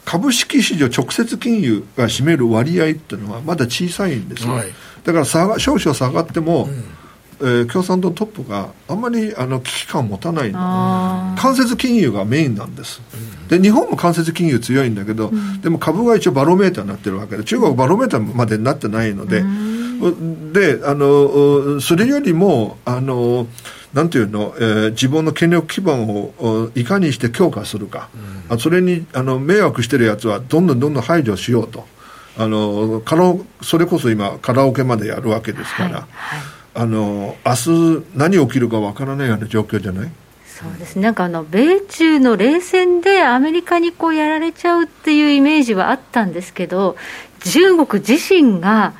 [0.04, 4.68] 株式市場直接金融が占める割合っていうのはまだ小さいんですよ、はい、
[5.04, 6.84] だから下が少々下がっても、うん。
[7.38, 13.02] えー、共産党トップがあんまりあの危機感を持たない間接金融がメインなんです、
[13.42, 23.46] うん、で日本も間接金融強いんだけど、うん、でも株が一応バロメーターになってるわけで中国バロメーターまでになってないので、うん、であのそれよりもあの
[23.96, 28.10] なんていうの、えー、自分の権力基盤をいかにして強化するか、
[28.50, 31.86] うん、それにあの迷惑してるやつはどんどんどんどん排除しようと。
[32.38, 36.06] あのカラそれこそ今カラオケまでやるわけですから、はいはい、
[36.74, 40.10] あの明日何起きるかわからないような状況じゃない？
[40.44, 46.96] そうですなんかあの米中の冷戦でアメリカにこうやられちゃうっていうイメージはあったんですけど
[47.40, 48.92] 中国自身が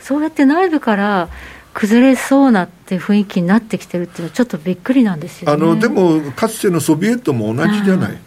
[0.00, 8.18] そうやって内部から、うん崩れそうなって雰囲気になってきてるっていうのはちょっとびっくりなんですよ、ね、あのでもかつてのソビエトも同じじゃない、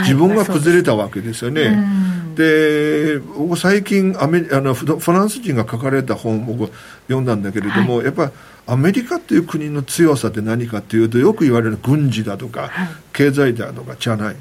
[0.00, 1.72] 自分が崩れたわけですよね、は
[2.32, 6.72] い、で僕最近アメあのフランス人が書かれた本を僕
[7.06, 8.30] 読んだんだけれども、はい、やっぱ
[8.66, 14.36] アメリカという国の強さって何かというとよく言われる軍事だとか、はい、経済だとかじゃない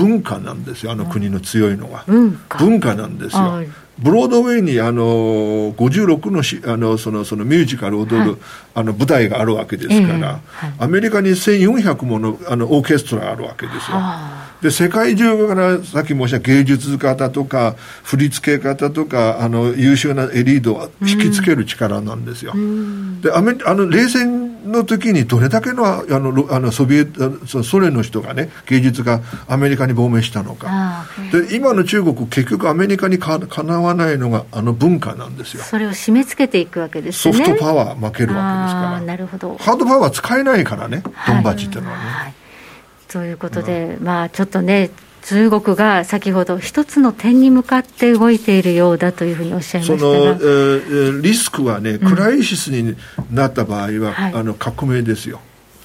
[0.00, 2.94] 文化なんですよあの国の強いのは、文化。
[2.94, 3.64] なんですよ、
[3.98, 5.02] ブロードウェイにあの
[5.74, 8.38] 56のしあのそのそのミュージカルを踊る、はい、
[8.76, 10.40] あの舞台があるわけですから、えーはい、
[10.78, 13.98] アメリカに1400ものあのオーケストラがあるわけですよ。
[14.62, 22.52] で世界中からさっき申した芸術家とか振り付け方とかあの優秀なエリートを引きつける力なんですよ。
[23.22, 31.06] でアメあの冷戦の時にどれだけのあのあのソビエトソ連の人がね芸術がアメリカに亡命したのか。
[31.32, 35.62] で今の中国結局アメリカにかかなわないのがあの文化なんですよ。
[35.62, 37.34] それを締め付けていくわけですね。
[37.34, 39.00] ソフトパワー負けるわけですから。
[39.00, 39.56] なるほど。
[39.58, 42.04] ハードパワー使えないからね、ドンバチっていうのはね。
[42.04, 42.34] はい
[43.10, 44.90] ということで、うん、まあちょっとね、
[45.22, 52.96] 中国が先ほど一つの点に向かって動いているようだというふうにおっしゃいましたその、えー、リスクはね、クライシスに
[53.30, 55.40] なった場合は、はい、あの革命ですよ。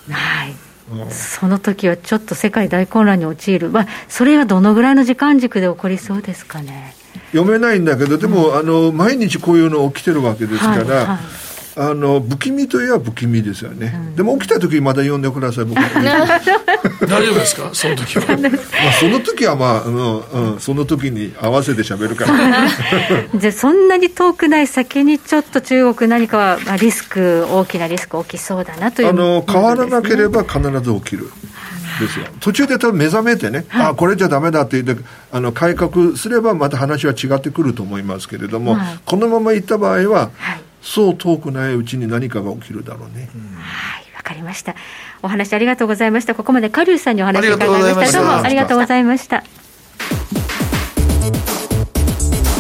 [0.09, 0.55] はい。
[1.09, 6.95] その時はちょっと世界大混乱に陥る、まあ、それはどのぐらいの時間軸で起こりそうですかね。
[7.31, 10.85] 読めないんだけど、でも、うん、あの毎日こういうの起きてるわけですから、はい。
[10.85, 15.77] はいあの不気味といえば不気味ですよね、うん、でも起きた時まだ呼んでください僕。
[17.07, 17.69] 大丈夫ですか？
[17.73, 18.25] その時は。
[18.37, 18.51] まあ
[18.99, 22.67] その時はまあ、うんうん、その時に合わせて喋るから。
[23.35, 31.29] じゃあそんなに遠くない先にちょっと中国何かは、まあ、リスク大きなリスク起きそうだなという、ね、あの変わらなければ必ず起きる。
[31.99, 32.25] ですよ。
[32.41, 43.27] 途中で多分目覚めてね、はい、あこれじゃだめだって言ってあの改革すればまた話は違ってくると思いますけれども、はい、このままいった場合は、はいそう遠くないうちに何かが起きるだろうね。
[43.57, 44.75] はい、わかりました。
[45.23, 46.35] お話ありがとうございました。
[46.35, 47.63] ここまでカリュウさんにお話伺いました。
[47.65, 49.43] ありがとうございましたどうもありがとうございました。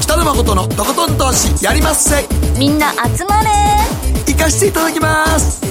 [0.01, 3.49] 北野誠のとことん投資やりまっせみんな集まれ
[4.27, 5.61] 行かしていただきます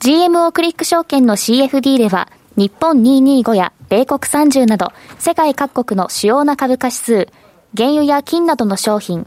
[0.00, 7.28] GMO クリック証券の CFD では、日本225や米国30など、世界各国の主要な株価指数、
[7.76, 9.26] 原油や金などの商品、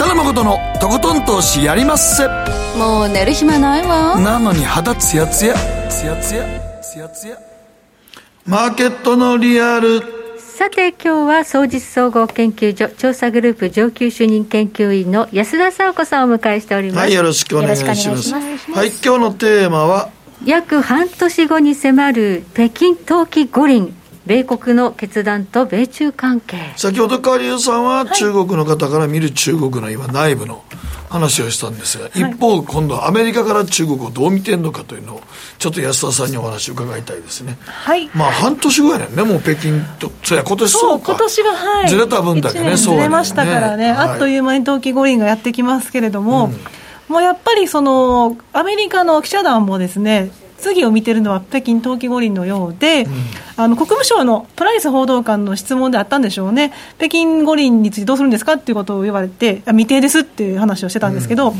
[0.00, 2.26] 北野誠のとことん投資やりまっせ。
[2.78, 4.18] もう寝る暇ないわ。
[4.18, 5.54] なのに肌ツヤツヤ。
[5.90, 6.80] ツヤツヤ。
[6.80, 7.38] ツヤツヤ。
[8.46, 10.00] マーケットのリアル。
[10.38, 18.08] さて今日は総実総合研究所調査グループ上級主任研究員の安田沙子さんをお迎えしております、はいよろしくお願いします。
[18.08, 18.80] よろしくお願いします。
[18.80, 20.08] はい今日のテーマは？
[20.46, 23.94] 約半年後に迫る北京冬季五輪
[24.30, 26.72] 米国の決断と米中関係。
[26.76, 30.62] 先ほどカリさんは中国の方から見る中国の今内部の
[31.08, 35.22] 話をしたんですが、一方今度はアメリカから中国をどう見てんのかというのを
[35.58, 37.58] ちょっと安田さんにお話を伺いたいですね。
[37.64, 38.08] はい。
[38.14, 41.88] まあ半年後やねんねもう北京とそや今年そ、そう今年が、はい。
[41.88, 44.08] ずれた分だけねそうずれましたからね、はい。
[44.10, 46.52] あっという間に冬季五輪がやってきますけれども、
[47.08, 50.30] もうやっぱりその、アメリカの記者団もですね、
[50.60, 53.06] 次を見てるのは北京冬季五輪のようで、
[53.56, 61.54] あの国務省のプライス報道官の質問であったんでしょうね、北京五輪についてどうするんですかっていうことを言われて、あ未定ですっていう話をしてたんですけど、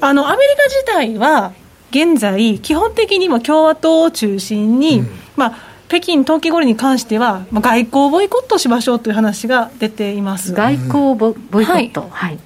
[0.00, 1.52] あのアメリカ自体は
[1.90, 5.02] 現在、基本的にも共和党を中心に、
[5.36, 5.58] まあ、
[5.88, 10.52] 北京冬季五輪に関しては、まあ、外交ボイコットしましょうという話が出ています。
[10.52, 12.38] 外交ボボイコット、はい。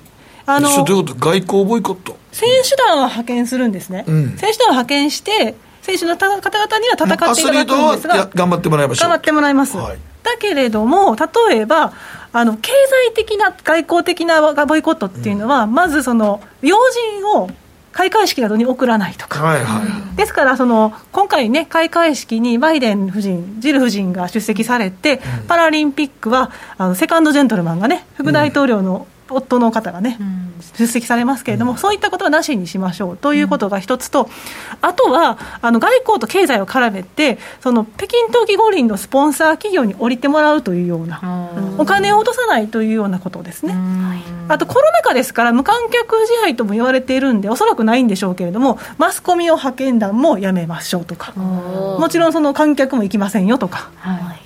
[0.46, 2.16] あのそれどういうこと外交ボイコット。
[2.32, 4.36] 選手団は派遣するんですね、うん。
[4.36, 9.08] 選手団を派遣して、選手の方々には戦っていただアスリートはくんですが、や頑張ってもらいましょう。
[9.08, 9.98] 頑張ってもらいます、はい。
[10.22, 11.92] だけれども、例えば、
[12.32, 16.76] あの経済的な、外交的なボイコットっていうのは、まずその要
[17.18, 17.50] 人を
[17.92, 19.42] 開会式などに送らないとか。
[19.42, 19.80] はいは
[20.14, 20.16] い。
[20.16, 30.18] ですからその、今回ね、開会式にバイデン夫人、ジル夫人が出席されて、パラリンピックはあのセカンドジェントルマンがね、副大統領の夫の方がね、
[30.78, 34.28] 出席されますけれども、そういったことはなしにしましょうということが一つと、
[34.80, 41.20] あとはあの外交と経済を絡めて、その北京冬季五輪のスポンサー企業に降りてもらうというような、
[41.78, 43.74] お金を落とさないというようなことですね。
[44.48, 53.90] あとコロナ禍ですから、無観客試合とも言われているんで、おそらくないんでしょうけれども、マスコミを派遣団もやめましょうとか、もちろんその観客も行きませんよとか、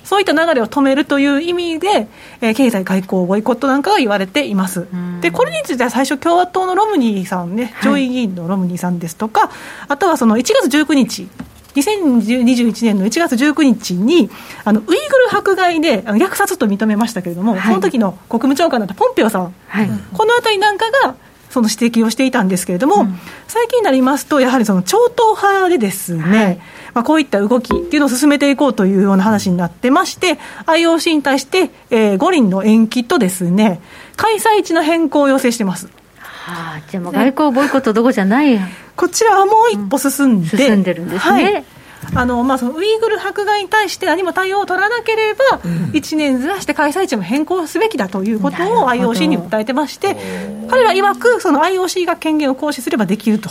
[0.03, 2.07] そういった流れを止めるという意味で、
[2.41, 4.87] えー経済外交ボイコットなんかが言われています。
[5.21, 9.49] で、これについては最初、共和党のロムニーさんね、上位議員のロムニーさんですとか、
[9.87, 11.27] あとはその1月19日、
[11.75, 14.29] 2021年の1月19日に、
[14.63, 14.99] あのウイグル
[15.37, 19.89] 迫害で虐殺と認めましたけれども、その時の国務長官だったポンペオさん、はい。
[20.13, 21.15] このあたりなんかが、
[21.55, 23.07] その指摘をしていたんですけれども、
[23.47, 26.59] 最近になりますと、やはりその超党派でですね、
[26.93, 33.79] まあ、こういった動きっていうのを進めていこうというような話になってまして、IOC に対して、えー五輪の延期とですね、
[34.15, 35.87] 開催地の変更を要請してます。
[36.17, 38.59] はあ、じゃあもう外交ボイコットどころじゃない、
[38.95, 41.43] こちらはもう一歩進んで、進んでるんですね。
[41.43, 41.65] はい。
[42.13, 45.59] あのまあ、そのウイグル迫害に対して何も対応を取らなければ、
[45.93, 50.15] 1年ずらして開催地も変更すべきだということを IOC に訴えてまして、
[50.69, 53.49] 彼ら曰く、その IOC が権限を行使すればできると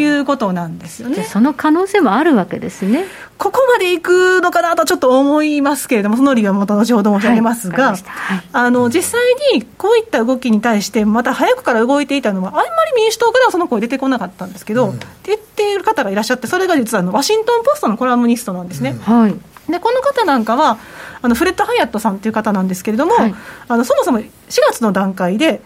[0.00, 1.16] いうことなんですよね。
[1.16, 3.04] でその可能性もあるわけですね。
[3.38, 9.20] ここまで行くのかなとちょっと思いますけれども、その理由はまた後ほど申し上げますが、はいはいあの実際
[9.52, 18.96] にこういった動きに対して、また早くから動いていたのは、あんまり民主党からはその声出てこなかったんですけど、って言っている方がいらっしゃって、それが実はあのワシントン・ポストのコラムニストなんですね。
[19.02, 19.34] はい。
[19.70, 20.78] でこの方なんかは
[21.22, 23.34] あのフレッド・ハイアットさんという方なんですけれども、はい
[23.68, 25.60] あのそもそも4月の段階で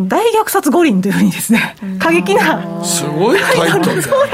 [0.00, 2.84] 大虐殺五輪というふうにですね、過激な。
[2.84, 4.28] すごいタイトルすごい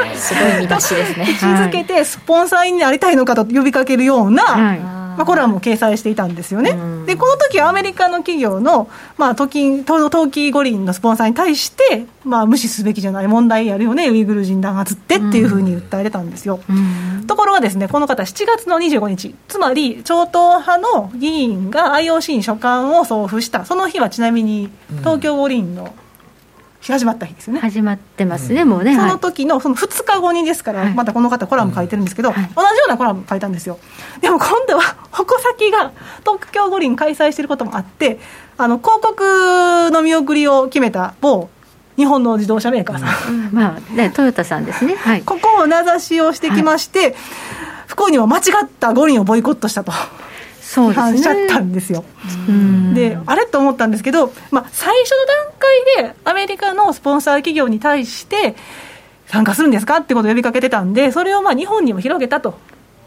[0.61, 1.27] 見出しですね。
[1.31, 6.77] 位置づけて、スポンサーになりたいのかと呼びかけるような、はいまあ、コラムを掲載していたんですよね。
[7.07, 8.89] で、この時はアメリカの企業の、
[9.19, 16.61] まあ、冬季、冬冬季五輪のスポンサーに対して、まあ、無視すべきじゃない問題やるよね、ウイグル人弾圧ってっていうふうに訴えてたんですよ。
[17.27, 25.95] ところがですね、この方、7月の25日、つまり超党派の議員が IOC に書簡を送付した、その日はちなみに東京五輪の
[26.91, 27.61] 始まった日ですよね。
[27.61, 28.95] 始まってますね、もうね。
[28.95, 33.79] そはいの時のその2日後にですから、はいまたこの方、コラム書いてるんですけど、はい同じようなコラム書いたんですよ。
[34.21, 38.19] でも今度は、矛先が東京五輪開催していることもあって、
[38.59, 41.49] あの広告の見送りを決めた某
[41.97, 44.95] 日本の自動車メーカーさん、まあね、トヨタさんですね。
[44.97, 45.23] はい。
[45.23, 47.15] ここを名指しをしてきまして、
[47.87, 49.93] 不幸にも間違った五輪をボイコットしたと。
[50.73, 51.03] 批そうですね。
[51.03, 52.05] 判しちゃったんですよ。
[52.49, 58.55] うんで、あれと思ったんですけど、まあ、最初の段階でアメリカのスポンサー企業に対して
[59.27, 62.59] 参加するんですかってことを呼びかけてたんで、それをまあ日本にも広げたと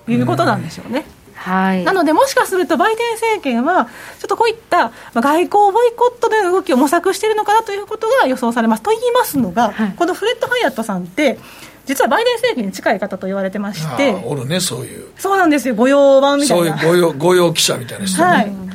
[0.07, 1.05] いうことなんでしょうね。
[1.35, 1.83] はい。
[1.83, 3.85] なので、もしかするとバイデン政権は、
[4.19, 8.83] ちょっとこういったまあ外交ボイコットでの動きを模索しているのかなということが予想されます。
[8.83, 11.37] と言いますのが、はいこのフレッド・ハイアットさんって、
[11.85, 15.07] 実はバイデン政権に近い方と言われてましあて、あおるねそういう。
[15.17, 16.77] そうなんですよ、御用版みたいな。
[16.77, 18.65] そういう御用御用記者みたいな人ね、はい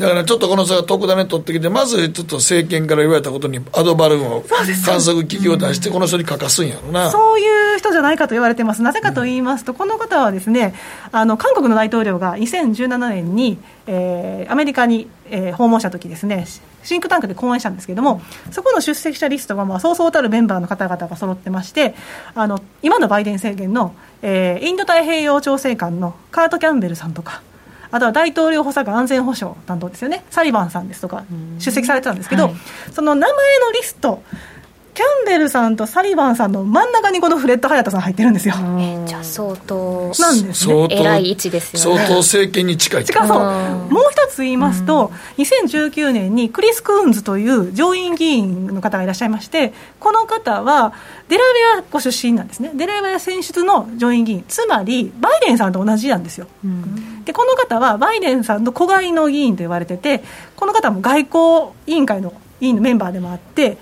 [0.00, 4.42] だからちょっとこのさ特ダネ取ってきてまずちょっと政権から言われたことにアドバルーンを
[4.86, 10.74] 観測機器を出してこの人に書かすんやろな、そういう人じゃないかと言われてます、なぜかと言いますと、この方はですね
[11.12, 16.46] あの韓国の大統領が2017年に、えーアメリカに、えー訪問した時ですね、
[16.82, 21.94] シンクタンクで講演したんですけれども、そこの出席者リストが、まあ、そうそうたるメンバーの方々が揃ってまして、
[22.34, 27.42] あの今のバイデン政権の、えーインド太平洋調整官のカート・キャンベルさんとか。
[27.92, 31.24] あとは大統領補佐官安全保障担当ですよね、サリバンさんですとか、
[31.58, 32.54] 出席されてたんですけど、はい。
[32.92, 34.22] その名前のリスト、
[35.00, 38.54] キャンベルさんとサリバンさんの真ん中にこのフレッド・ハヤトさん入ってるんですよ。
[39.06, 40.88] じゃあ相当なんですね。
[40.90, 42.00] 偉い位置ですよね。
[42.02, 43.44] 相当政権に近い近そううん。
[43.88, 50.92] もう一つ言いますと、2019年にクリス・クーンズという上院議員の方がいらっしゃいまして、この方は
[51.30, 56.46] デラウェアご出身なんですね、デラウェア選出の上院議員、つまりバイデンさんと同じなんですよ。
[57.24, 60.22] でこの方はバイデンさんの子飼いの議員と言われてて、
[60.56, 63.78] この方も外交委員会の委員のメンバーでもあって、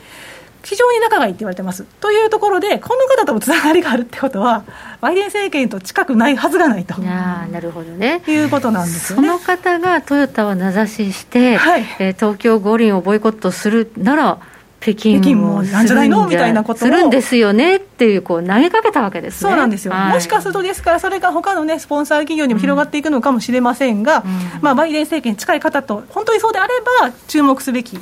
[0.68, 1.84] 非常に仲がいいって言われてます。
[1.98, 4.64] というところで、この方ともつながりがあるってことは、
[5.00, 8.20] バイデン政権と近くないはずがないとああなるほどね。
[8.28, 9.26] いうことなんですよね。
[9.28, 14.38] その方がトヨタを名指しして、はいえー東京五輪をボイコットするなら、
[14.80, 19.50] 北京ももなんじゃないのみたいなことをするんですよねっていう、こう投げかけたわけですね。
[19.50, 24.22] そうなんですよ、はいもしかするとですから、それが他のね、スポンサー企業にも広がっていくのかもしれませんが、
[24.60, 27.98] まあ、バイデン政権に近い方と、本当にそうであれば、注目すべき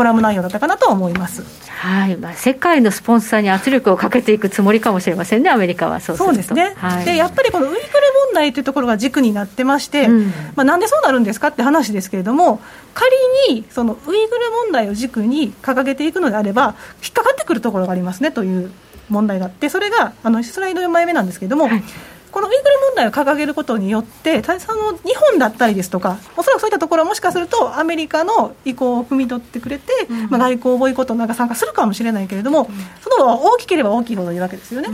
[0.00, 1.44] コラム内容だったかなと思います。
[1.68, 2.16] はい。
[2.16, 6.00] まあ、世界のスポンサーに圧力をかけていくつもりかもしれませんね、アメリカは。
[6.00, 7.82] そうですね、はい、でやっぱりこのウイグル
[8.28, 10.26] 問題というところが軸になってまして、うん。
[10.56, 12.62] まあ、なんでそうなるんですかって話ですけれども、
[12.94, 13.14] 仮
[13.50, 18.70] にそのウイグル問題を軸に掲げていくのであれば、引っかかってくるところがありますねという
[19.10, 21.82] 問題があって、それがあのスライド4枚目なんですけれども、はい
[22.30, 32.70] このウイグル問題を掲げることによって、たその日本だったりですとか、おそらくそういったところはもしかすると、アメリカの意向を汲み取ってくれて、まあ、外交ボイコットなんか参加するかもしれないけれども、
[33.00, 34.88] その方が大きければ大きいほどいいわけですよね。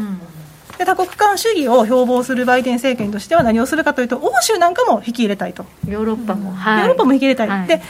[0.78, 5.64] で多国間主義を標榜するバイデン政権としては何をするかというと、欧州なんかも引き入れたいと。
[5.88, 6.78] ヨーロッパも、はい。
[6.80, 7.66] ヨーロッパも引き入れたい、はい。
[7.66, 7.86] でヨーロ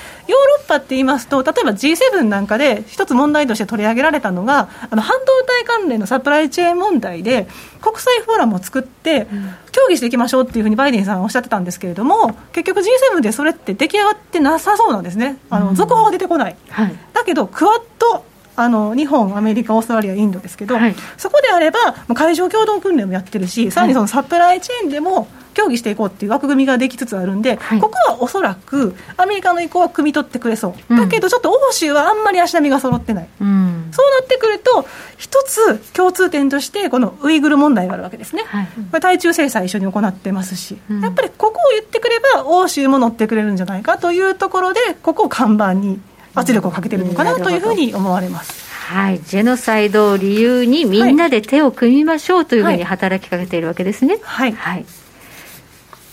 [0.65, 7.47] ッパって言いますと、例えば G7 なんかで一つ問題として取り上げられたのが、あの半導体関連のサプライチェーン問題で、
[7.81, 9.27] 国際フォーラムを作って、
[9.73, 16.57] 協議していきましょうっていうふうにバイデンさんおっしゃってたんですけれども、結局 G7 でそれって出来上がってなさそうなんですね、あの続報が出てこない。
[16.71, 16.95] はい。
[17.13, 18.25] だけど、クワッド
[18.57, 20.95] あの日本、アメリカ、オーストラリア、インドですけど、はい。
[21.17, 21.79] そこであれば、
[22.09, 27.81] まあ海上共同訓練もやってるし、さらにそのサプライチェーンでも協議していこうっていう枠組みができつつあるんで、はい。
[27.81, 30.97] ここはおそらくアメリカの意向は汲み取ってくれそう、うん。
[30.99, 33.29] だけどちょっと欧州はあんまり足並みが揃ってない。
[33.41, 33.89] うん。
[33.91, 34.87] そうなってくると、
[35.17, 38.45] 一つ共通点として、このウイグル問題があるわけですね。
[38.47, 38.67] はい。
[38.67, 41.01] これ対中制裁一緒に行ってますし、うん。
[41.01, 46.01] やっぱりここを言ってくれば、欧州も乗ってくれるんじゃないかというところで、ここを看板に
[46.37, 48.67] 圧力をかけてるのかなというふうに思われます。
[48.93, 54.19] はい、ジェノサイドを理由にみんなで手を組みましょうというふうに働きかけているわけですね。
[54.23, 54.87] はいはい。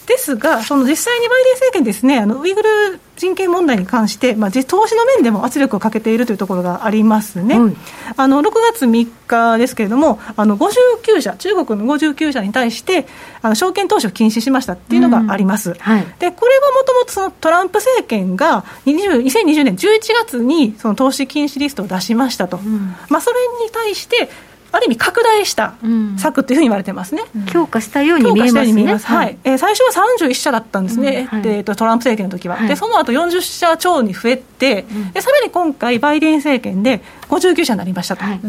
[0.05, 7.59] ですが、その実際にバイデン政権ですね、あのウイグル人権問題に関して、まあ、実投資の面でも圧力をかけているというところがありますね。
[7.59, 7.75] はい
[8.15, 13.07] あの6月3日ですけれども、あの59社、中国の59社に対して、
[13.41, 15.73] あの証券投資を禁止しましたっていうのがあります。
[15.79, 16.72] はいでこれはも
[17.05, 22.57] とそのトランプ政権が20 2020年11月にその投資禁止リストを出しましたと、
[23.09, 24.29] まあ、それに対して、
[24.73, 25.75] ある意味、拡大した
[26.17, 27.21] 策というふうに言われてますね。
[27.45, 28.59] 強化したように見えますね。
[28.61, 29.37] ように見えます、はい。
[29.43, 31.39] えー最初は31社だったんですね、うん。
[31.41, 31.47] はい。
[31.47, 32.67] えーとトランプ政権の時は、はい。
[32.67, 38.23] でその後40社超に増えて、でさらに今回、バイデン政権で59社になりましたと。
[38.23, 38.39] はい。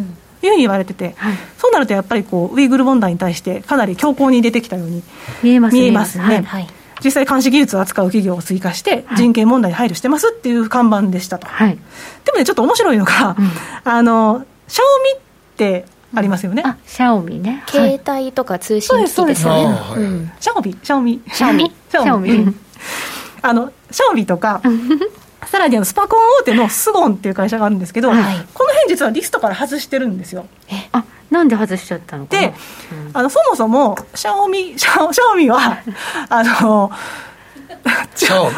[0.46, 1.14] いうふうに言われてて、
[1.58, 5.02] そうなるとやっぱりこうウイグル問題に対してかなり強硬に出てきたように
[5.42, 6.66] 見えます見えますね、はい
[7.02, 11.78] 実際、監視技術を扱う企業を追加して、人権問題に配慮してますっていう看板でしたと、はい。
[12.24, 13.36] でもね、ちょっと面白いのが、
[13.84, 16.62] あのシャオミってありますよね。
[16.64, 17.64] あ、シャオミね。
[17.66, 19.64] 携帯とか通信機器ですよね。
[19.66, 20.32] はいうん。
[20.38, 21.72] シャオミ、シャオミ、 シャオミ。
[21.90, 22.30] シャオミ。
[22.30, 22.56] シャオミ。
[23.42, 24.60] あのシャオミとか、
[25.54, 28.18] さらにあのスパコン大手のスゴンっていう会社があるんですけど、はい
[28.52, 30.46] この辺実はリストから外してるんですよ。
[30.90, 32.48] あ、なんで外しちゃったのかな？
[32.48, 32.54] で、
[33.12, 35.78] あのそもそもシャオミ、シャオシャオミは、
[36.28, 36.90] あの、
[38.16, 38.50] シャオ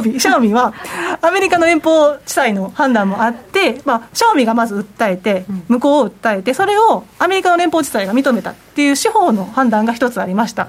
[0.00, 0.72] ミシャオミは
[1.20, 10.68] アメリカの連邦地裁の判断もあって、まあ、シャオミがまず訴えて、向こうを訴えて、それをアメリカの連邦地裁が認めたっていう司法の判断が一つありました。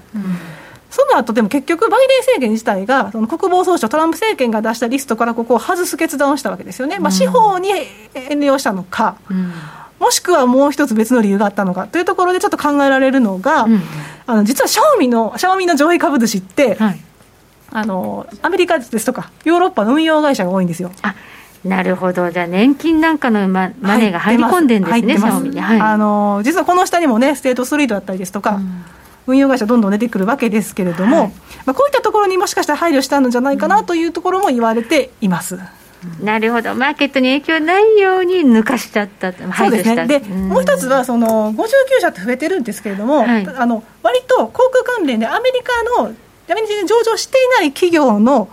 [0.90, 7.70] その後でも結局、バイデン政権自体が、その国防総省、トランプ政権が出したリストからここを外す決断をしたわけですよね、まあ、司法に
[8.14, 9.18] 遠慮したのか、
[10.00, 13.68] もしくはもう一つ別の理由があったのかというところでちょっと考えられるのが、
[14.26, 17.00] あの実はシャオミの、シャオミの上位株主って、はい。
[17.72, 20.92] あのアメリカですとか、ヨーロッパの運用会社が多いんですよ。
[21.04, 21.14] あ、
[21.64, 22.32] なるほど。
[22.32, 25.60] じゃあ、年金なんかのママネーが入り込んでるんですね、入ってます。
[25.60, 25.80] はい。
[25.80, 28.60] あの実はこの下にもね、ステートストリートだったりですとか、
[29.28, 31.32] 運用会社どんどん出てくるわけですけれども、
[31.66, 35.60] まあ、こういったところにもしかしたら配慮したのじゃないかなというところも言われています。
[36.22, 36.76] なるほど。
[36.76, 39.34] マーケットに影響ないように抜かしちゃった。
[39.34, 39.72] そう。
[39.72, 46.10] ですねで、んもう一つはその59社って増えてるんですけれども、はいあの割と航空関連でアメリカのア
[46.54, 48.48] メリカに上場していない企業の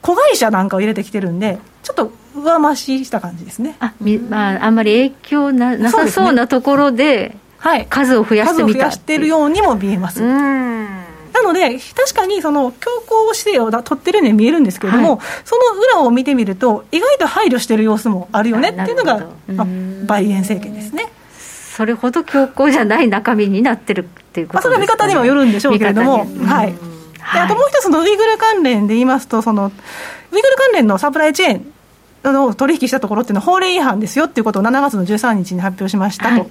[0.00, 3.76] 子会社なんかを入れてきてるんで、ちょっと上増しした感じですね。
[3.80, 10.22] あ、みまあ、あんまり影響ななさそうなところで、はい、数を増やしてみたやしているようにも見えます。
[10.22, 10.84] うん。
[11.32, 19.26] なので、確かにその強硬姿勢をだ取ってるように見えるんですけれども、はその裏を見てみると、意外と配慮してる様子もあるよねっていうのが
[20.06, 21.06] バイデン政権ですね。
[21.76, 26.70] それほど強硬じゃない中身になってるっていうこまあ、そとですか、ね、れは見方にもよるんでしょうけれども、はい。
[26.70, 26.98] うん
[27.32, 29.70] であともう一つのウイグル関連で言いますと、そのウイ
[30.30, 36.50] グル関連のサプライチェーンの取引したところっていうのは法令違反ですよっていうことを7月の13日に発表しましたはいと。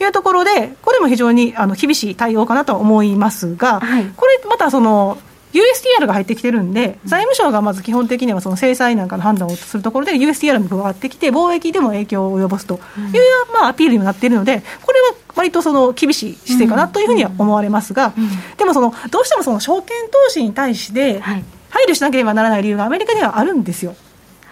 [0.00, 4.04] いうところで、これも非常にあの厳しい対応かなとは思いますが、はい。
[4.16, 5.18] これまたその
[5.52, 12.80] USTR が入ってきてるんで、財務省がまず基本的にはその制裁なんかの判断をするところで、USTR も加わってきて、貿易でも影響を及ぼすという、
[13.54, 18.12] まあ、アピールにもなっているので、これは割とその厳しい姿勢かなというふうには思われますが、
[18.58, 21.44] でもその、どうしてもその証券投資に対して、はい。
[21.68, 23.94] 配慮しなければならない理由がアメリカにはあるんですよ。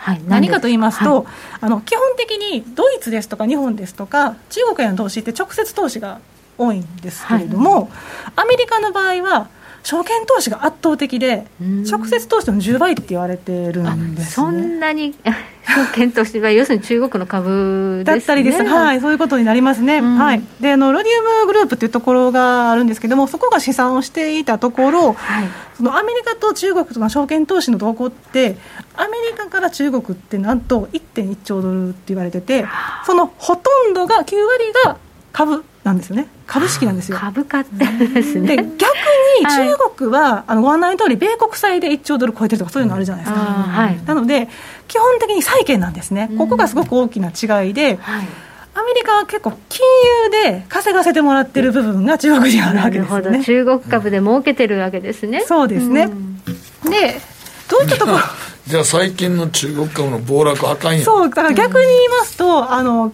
[0.05, 1.25] はい、何かと言いますと、はい。
[1.63, 6.21] あの基本的にドイツですとか日本ですとか中国への投資って直接投資が
[6.59, 7.91] 多いんですけれども、
[8.37, 9.49] アメリカの場合は
[9.83, 15.15] 証券投資が圧倒的で直接投資の10倍って言われてるんです、ね、そんなに
[15.67, 20.19] 証券としては要するに中国の株ね、だったりです、はい、そういうことになりますね、うん。
[20.19, 25.49] はい、であのロディウムグループというところがあるんですけども、そこが試算をしていたところ、はい。
[25.77, 28.57] そのアメリカと中国との証券投資の動向って、
[28.97, 32.67] アメリカから中国ってなんと1.1兆ドルって言われてて、
[33.05, 34.97] そのほとんどが9割が
[35.33, 37.19] 株なんですよね、株式なんですよ。
[37.19, 37.69] 株価で
[38.23, 38.57] すね。
[38.57, 38.71] で逆
[39.41, 43.41] に中国は、あのご案内の通り、米国債で1兆ドル超えてるとか、そういうのあるじゃないですか。
[43.41, 44.01] はい。
[44.07, 44.49] なので、
[44.87, 48.29] 基本的に債券なんですね、ここがすごく大きな違いで、はい。
[48.77, 49.87] アメリカは結構、金
[50.25, 53.45] 融で稼がせてもらってる部分が中国にあるわけですよね。
[53.45, 55.43] 中国株で儲けてるわけですね。
[55.47, 56.43] そうですね、ん。
[56.91, 57.21] で
[57.69, 58.19] どういったところ
[58.67, 61.03] じゃあ最近の中国株の暴落あかんやん。
[61.03, 63.12] そうだから逆に言いますと、あの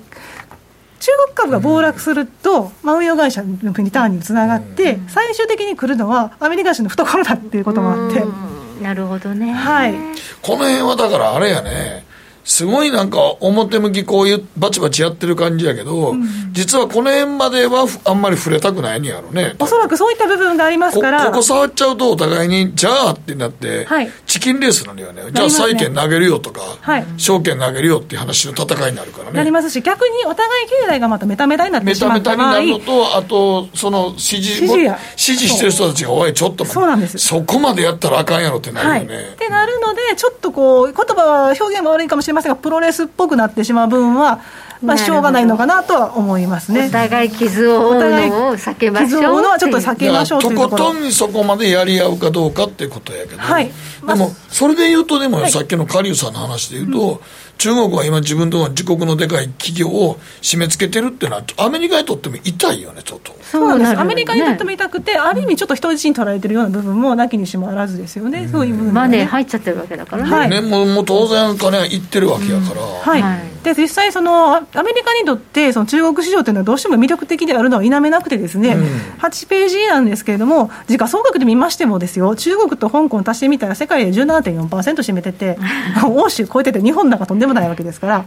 [1.01, 8.83] 中国株が暴落すると、まあ、運用会社のリターンにもつながって、最終的に来るのはアメリカ人の懐だっていうこともあって、うん。
[8.83, 9.53] なるほどね。
[9.53, 9.95] はい、
[10.43, 12.05] この辺はだからあれやね
[12.45, 16.15] すごいなんか表向きこういうバチバチやってる感じやけど、
[16.53, 19.55] 実はこの辺まではふあんまり触れたくないんやろね。
[19.59, 24.11] おそらくそういった部分がありますこから、ここ触っちゃうとお互いにじゃあってなって、はい。
[24.27, 25.23] チキンレースなのよね。
[25.33, 27.07] じゃあ債券投げるよとか、はい。
[27.17, 29.33] 証券投げるよっていう話の戦いになるからね。
[29.33, 34.99] なりますし、逆にお互い経済がまたメタメタになってメしまった場合タメタになるのと、あと、その支持支持や。
[35.17, 37.19] 支持してる人たちが、おい、ちょっとそうなんです。
[37.19, 39.29] そこまでやったらあかんやろってなはい、るよね。
[39.35, 44.41] ってなるので、ちょっとこう、言葉は表現は悪いかもしれませんが、プロレスっぽくなってしまう部分は
[44.83, 46.87] まあ、しょうがないのかなとは思いますね。
[46.87, 53.71] お互い傷を負うのを避けましょう傷を負うのはちょっと避けましょうというととことんそこまでやり合うかどうかっていうことやけど、はい
[54.03, 57.23] まあでもそれで言うとでも、はいさっきのカリュウさんの話で言うと、
[57.61, 63.35] 中国は今自分の自国のでかい企業を締め付けてるっていうのはアメリカにとっても痛いよねちょっと。
[63.43, 63.93] そうです。
[63.93, 68.93] ねアメリカにとっても痛くて、ある意味ちょっと人質に取られてるような部分もなきにしもあらずですよね、そういう部分ね。
[68.93, 70.49] マネー入っちゃってるわけだからね、はい。
[70.51, 73.23] ね、もうもう当然金はいってるわけやから、はい。
[73.23, 78.75] はいで実際その、アアメリカにとってその中国市場というのはどうしても魅力的であるのは否めなくて、ですね、
[79.19, 82.35] 8ページなんですけれども、時価総額で見ましても、ですよ。
[82.37, 85.59] 中国と香港足してみたら、世界で17.4%占めてて、
[86.09, 88.25] 欧州超えてて、日本なんかとんでもないわけですから。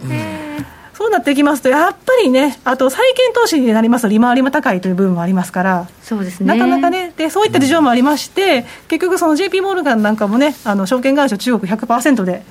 [0.94, 12.44] そうなってきますと、やっぱりね、あと債券投資になりますと、利回りも高いという部分もありますから、そうですねなかなかねで、そういった事情もありまして、結局、その JP モルガンなんかもね、あの証券会社、中国100%で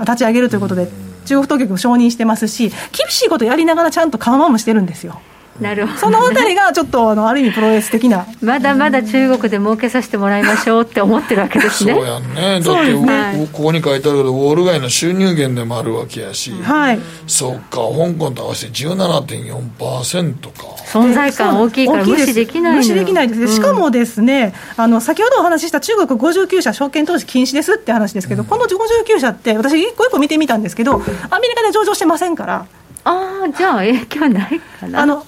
[0.00, 0.88] 立ち上げるということで、
[1.24, 5.20] 中国当局も承認してますし、厳しいことやりながらちゃんと緩和もしてるんですよ。
[5.60, 8.26] なるほど、そのあたりがちょっとあのある意味プロレス的な。
[8.40, 11.92] まだまだ中国で儲けさせてもらいましょうって思ってるわけですね。
[11.92, 12.60] そうやんね。
[12.60, 17.00] だって、ここに書いてあるけどウォール街の収入源でもあるわけやし、はい。
[17.26, 20.50] そっか香港と合わせて17.4%か。
[20.86, 23.48] 存在感大きいから無視できない無視できないです、うん。
[23.48, 31.04] しかもですねあの先ほどお話しした中国59社証券投資禁止ですって話ですけど、この59社って私一個一個見てみたんですけどアメ
[31.48, 32.66] リカで上場してませんから。
[33.02, 35.00] ああじゃあ影響ないかな。
[35.00, 35.24] あの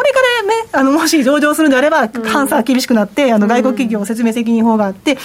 [0.00, 5.18] これからね、あのもし上場するんであれば、監査が厳しくなって、あの外国企業説明責任法があって、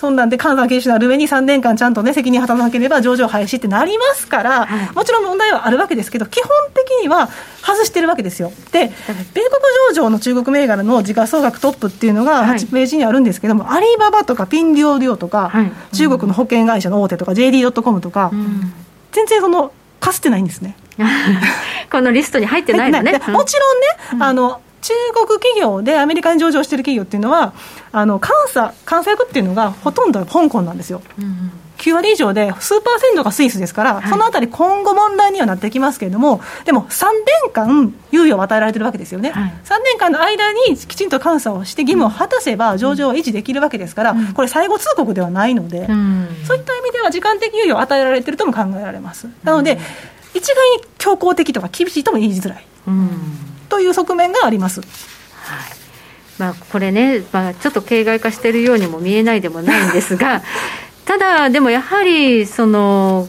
[0.00, 7.28] そんなんで監査が厳しくなる上に3年間ちゃんとね、責任果たさなければ上場廃止ってなりますから、もちろん問題はあるわけですけど、基本的には
[7.60, 8.50] 外してるわけですよ。
[8.72, 8.90] で、
[9.34, 9.50] 米国
[9.90, 12.58] 上場の中国銘柄の時価総額トップっていうのがはい。
[12.58, 15.70] 8ページにあるんですけども、アリババとかピンディオディオとか、はい。
[15.94, 18.30] 中国の保険会社の大手とか、JD.com とか、
[19.12, 19.72] 全然その、
[20.02, 20.76] かすってないんですね。
[21.90, 23.12] このリストに入ってないのね。
[23.12, 27.52] でもちろんね、あの中国企業でアメリカに上場している企業っていうのは、
[27.92, 31.00] あの監査、監査役っていうのがほとんどは香港なんですよ。
[31.82, 37.06] 9割以上で、数パーセントがスイスですから、そのあたり、今後問題にはなってきますけれども、でも3
[37.42, 39.52] 年間、猶予を与えられてるわけですよね、はい。
[39.64, 46.28] 3年間の間にきちんと監査をして、義務を果たせば、上場は維持できるわけですから、これ、最後通告ではないので、うん。
[46.46, 49.26] そういった意味では、時間的猶予を与えられているとも考えられます。
[49.42, 49.78] なので
[50.34, 52.64] 一概に強硬的とか厳しいとも言いづらい。
[52.86, 53.10] うん。
[53.68, 54.80] という側面があります。
[56.38, 60.42] まあ、これね、まあ、ちょっと形骸化しているようにも見えないでもないんですが、
[61.12, 63.28] ただ、でもやはりその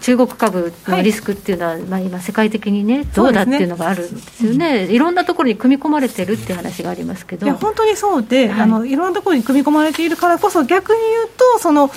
[0.00, 7.52] 中国株のリスクっていうのは、まあ、今、世界的にね、どうだっていうのがあるんですよね、いろんなところに組み込まれてるっていう話がありますけど。
[7.54, 8.58] 本当にそうで、はい。
[8.58, 11.90] い、あのいろんなところに組み込まれているからこそ逆に言うとその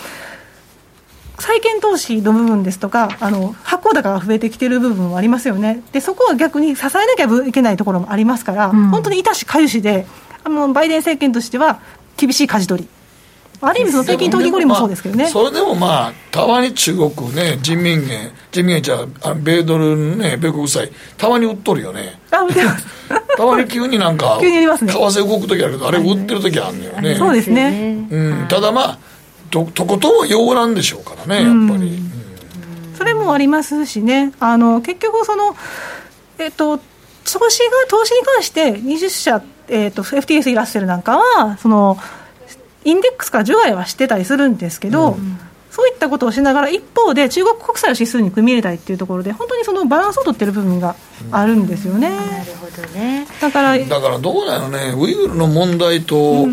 [1.38, 5.84] 債券投資の部分ですとかあの発行高が増えてきている部分もありますよね。
[5.92, 8.88] でそこは逆に支えなきゃいけないところもありますから、うん。
[8.88, 10.08] 本当にいたしかゆしで
[10.44, 11.80] あのバイデン政権としては
[12.18, 12.90] 厳しい舵取り
[13.62, 15.28] ある意味その政権投機後にもそうですけどね。
[15.28, 22.20] それでもまあ、たまに中国ね、人民元、人民元じゃあ、あ米ドルのね、米国債、たまに売っとるよね。
[22.32, 22.86] あ見てます。
[23.36, 24.94] たまに急になんか、急にやりますね。
[24.94, 27.16] 為替動くときあるけど、あれ売ってるときあるんだよね。
[27.16, 28.08] そうですね。
[28.10, 28.98] うん、ただまあ、
[29.50, 31.90] ととことんは用なんでしょうからね、やっぱり。
[31.90, 32.20] うん。
[32.98, 35.56] それもありますしね、あの結局その、
[36.38, 36.84] えっと、投
[37.50, 41.98] 資が投資に関して20社、えっと、FTSE ラッセルなんかはその、
[42.86, 45.18] インデックスから除外はしてたりするんですけど、
[45.72, 50.96] そういったことをしながら、一方で中国国債を指数に組み入れたいっていうところで、本当にそのバランスを取ってる部分が
[51.32, 52.10] あるんですよね。
[52.10, 53.28] なるほどね。
[53.40, 56.48] だからだからどうなのね、ウイグルの問題と、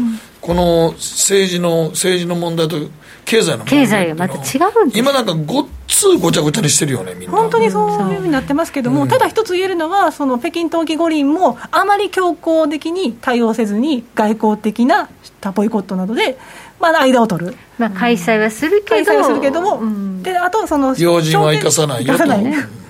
[0.47, 2.77] この政治の、政治の問題と
[3.25, 4.99] 経済の問題経済がまた違うんです。
[4.99, 7.37] 今なんかごっつごちゃごちゃにしてるよね、みんな。
[7.37, 15.09] 本当にそういうふうになってますけども、ただ一つ言えるのは、その北京冬季五輪もあまり強硬的に対応せずに、外交的な
[15.55, 16.39] ボイコットなどで、
[16.79, 20.23] まあ、間を取る、まあ、開催はするけど、開催はするけども、うん。
[20.23, 22.19] であとその、要人は生かさないよと。
[22.19, 22.45] 生かさない。
[22.45, 22.86] ね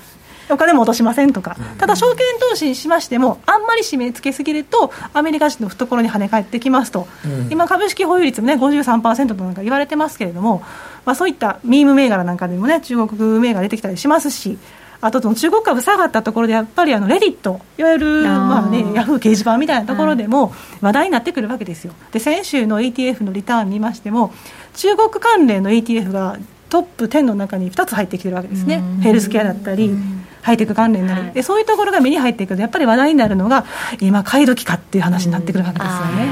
[0.48, 7.08] お金も落としませんとか、ただ証券投資にしましても、あんまり締め付けすぎると、アメリカ人の懐に跳ね返ってきますと、
[7.50, 10.62] 今、株式保有率もね、53%となんか言われてますけれども、
[11.04, 14.58] まあ、そういったミーム銘柄なんかでもね、中国銘柄出てきたりしますし、
[15.00, 21.92] あとその中国株下がったところで、やっぱりあのレディット、いわゆるまあ、ね、ヤフー掲示板みたいなところでも話題になってくるわけですよ。
[22.12, 24.32] で先週の ETF のリターン見ましても、
[24.74, 26.36] 中国関連の ETF が
[26.68, 29.94] トップ10の中に2つ入ってきてるわけですね、ヘルスケアだったり、
[30.42, 33.64] ハイテク関連なり、でそういうところが目に入っていくと、やっぱり話題になるのが、
[34.00, 36.28] 今、買い時かっていう話になってくるわけですよね。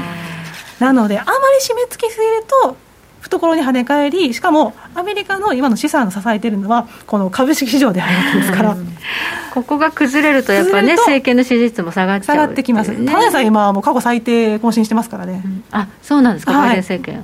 [0.79, 2.77] なので、あまり締め付けすぎると、
[3.25, 8.77] 懐に跳ね返りしかもアメリカの今の資産を支えているのはこの株式市場であるわけですから。
[9.53, 12.91] ここが崩れるとやっぱね政権の支持率も下がっちゃう、下がってきます。
[13.05, 17.23] たださん今はもう過去最低更新してますからね、うん、あそうなんですか、バイデン政権。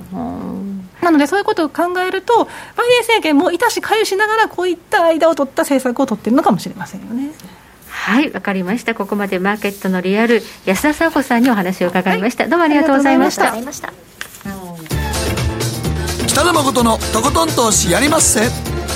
[1.02, 7.32] なのでそういうことを考えるとバイデン政権もいたしかゆしながらこういった間を取った政策を取っているのかもしれませんよね。
[7.90, 8.94] はいわかりました。
[8.94, 13.52] ここまでマーケットのリアル安田沙子さんにお話を伺いました、はい、どうもありがとうございました
[16.32, 18.48] 北野誠のとことん投資やりまっせ。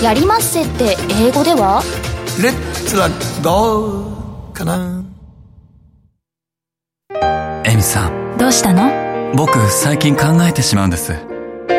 [0.03, 1.83] やりまっせって英語では？
[2.43, 3.11] レッツラ
[3.45, 5.05] ゴーかな。
[7.67, 8.39] エミさん。
[8.39, 8.91] どうしたの？
[9.37, 11.13] 僕最近考えてしまうんです。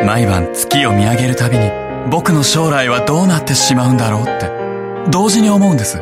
[0.06, 1.72] 毎晩月を見上げるたびに
[2.08, 5.10] 僕の将来はどうなってしまうんだろうって。
[5.10, 5.98] 同時に思うんです。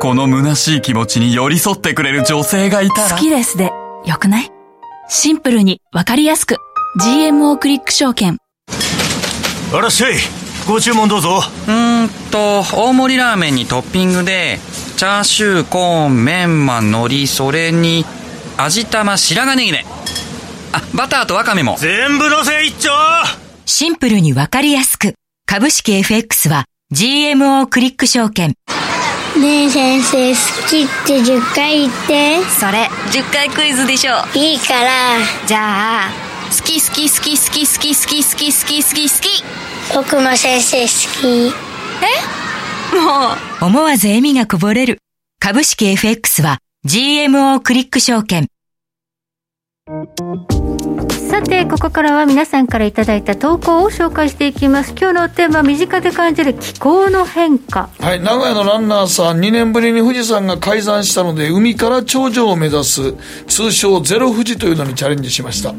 [0.00, 3.10] この虚しい気持ちに寄り添ってくれる女性がいたら。
[3.10, 3.72] 好きですで。
[4.06, 4.50] よくない？
[5.10, 6.56] シンプルにわかりやすく。
[6.98, 8.38] GMO クリック証券
[9.76, 10.14] あらっしゃい。
[10.66, 11.42] ご注文どうぞ。
[11.66, 14.58] うーんと大盛りラーメンにトッピングで
[14.96, 18.06] チャーシューコーンメンマ海苔それに
[18.56, 19.84] 味玉白髪ネギね
[20.72, 21.76] あバターとワカメも。
[21.78, 22.90] 全部のせ一丁。
[23.66, 25.12] シンプルにわかりやすく。
[25.44, 26.64] 株式 FX は
[26.94, 28.54] GMO クリック証券。
[29.38, 32.42] ねえ先生好きって10回言って。
[32.44, 34.12] それ10回クイズでしょ。
[34.34, 35.18] いいから。
[35.46, 39.44] じゃあ好き好き好き好き好き好き好き好き好き好き
[39.94, 40.88] 僕も先生好
[41.20, 41.54] き
[42.02, 44.98] えもう思わず笑みがこぼれる
[45.40, 48.46] 株式 FX は GMO クリック証券
[51.26, 54.94] さてここからは皆さんからいただいた投稿を紹介していきます。
[54.96, 57.90] 今日のテーマ身近で感じる気候の変化。
[57.98, 63.14] はい名古屋のランナーさん2年ぶりに富士山が開山したので海から頂上を目指す
[63.48, 65.74] 通称ゼロ富士というのにチャレンジしました。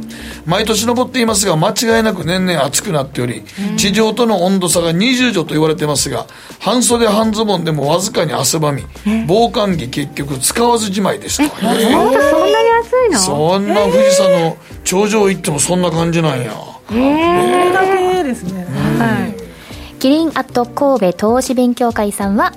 [0.45, 3.43] 毎年登っていますが間違いなく年々暑くなっており
[3.77, 6.25] 地上との温度差が20度と言われてますが
[6.59, 8.83] 半袖半ズボンでもわずかに汗ばみ
[9.27, 11.43] 防寒着結局使わずじまいでした。
[11.43, 11.47] え
[11.93, 13.20] 本当そんなに暑いの？
[13.20, 16.51] そんな富士山の頂上行ってもそんな感じなんや。
[16.91, 17.82] へえだ
[18.14, 18.66] けですね、
[18.99, 22.53] はい、キリンアット神戸投資勉強会さんは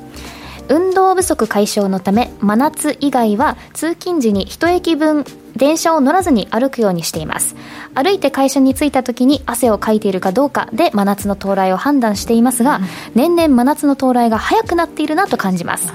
[0.69, 5.25] 運動不足解消のため真夏以外は通勤時に一駅分
[5.57, 7.57] 電車を乗らずに歩くようにしています。
[7.95, 12.85] 歩いて会社に着いた時に汗をかいているかどうかで真夏の到来を判断していますが、うん、
[13.15, 15.93] 年々真夏の到来が早くなっているなと感じます。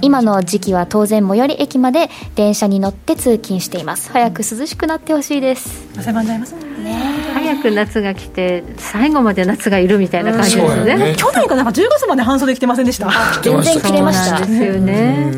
[0.00, 4.10] 今の時期は当然最寄り駅まで電車に乗って通勤しています。
[4.12, 5.86] 早く涼しくなってほしいです。
[5.96, 6.62] 汗ばんじゃいますね。
[7.34, 10.96] 早く夏が来て最後まで夏がいるみたいな感じですね。
[10.96, 13.10] ね、去年かなんか10月まで半袖着てませんでした？
[13.42, 14.40] 全然着れました。
[14.40, 15.32] ですよね。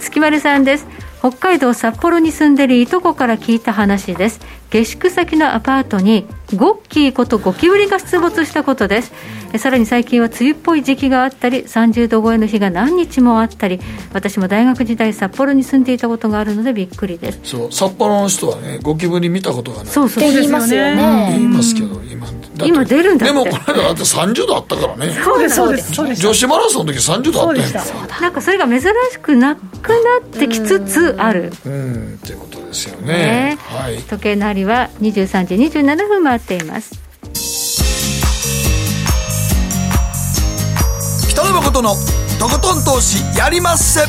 [0.00, 0.86] 月丸さんです
[1.20, 4.40] 北海道札幌に住んでるいとこから聞いた話です。
[4.70, 9.12] 下宿先のアパートにゴッキーことゴキブリが出没したことです。
[9.58, 13.80] さらに最近は梅雨っぽい時期があったり30度超えの日が何日もあったり
[14.14, 17.40] 私も大学時代札幌に住んでいたことがあるのでびっくりです。
[17.44, 19.86] そう札幌の人はねゴキブリ見たことがない。
[19.88, 21.34] そうそう言いますよね。
[21.36, 22.26] 言いますけど今
[22.66, 25.12] 今出るんだでもこの間だって30度あったからね。
[25.22, 27.72] そうですそうです女子マラソンの時30度あったやん
[28.22, 31.52] なんかそれが珍しくなくなってきつつある。
[31.64, 37.00] うんっていうことですよね、ね、はい、時計の針は23時27分回っています。
[41.28, 41.94] 北野誠の
[42.38, 44.00] とことん投資やりまっせ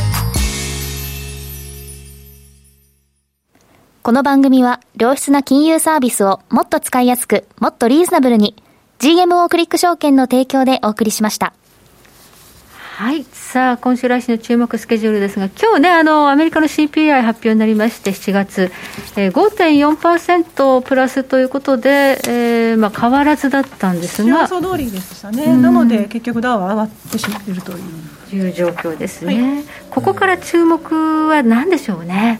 [4.03, 8.55] この番組は良質な金融サービスをもっと使いやすくもっとリーズナブルに
[8.97, 11.53] GMO クリック証券の提供でお送りしました。
[12.95, 13.23] はい。
[13.31, 18.71] さあ今週来週の注目スケジュールですが今日ねあのアメリカの CPI 発表になりまして7月、
[19.17, 24.41] えー、5.4%プラスということで、えーまあ、変わらずだったんですが。
[24.41, 28.11] 予想通りでしたね、なので結局ダウは上がってしまっているという。
[28.33, 32.39] いう状況ですね、はい、ここから注目は何でしょうね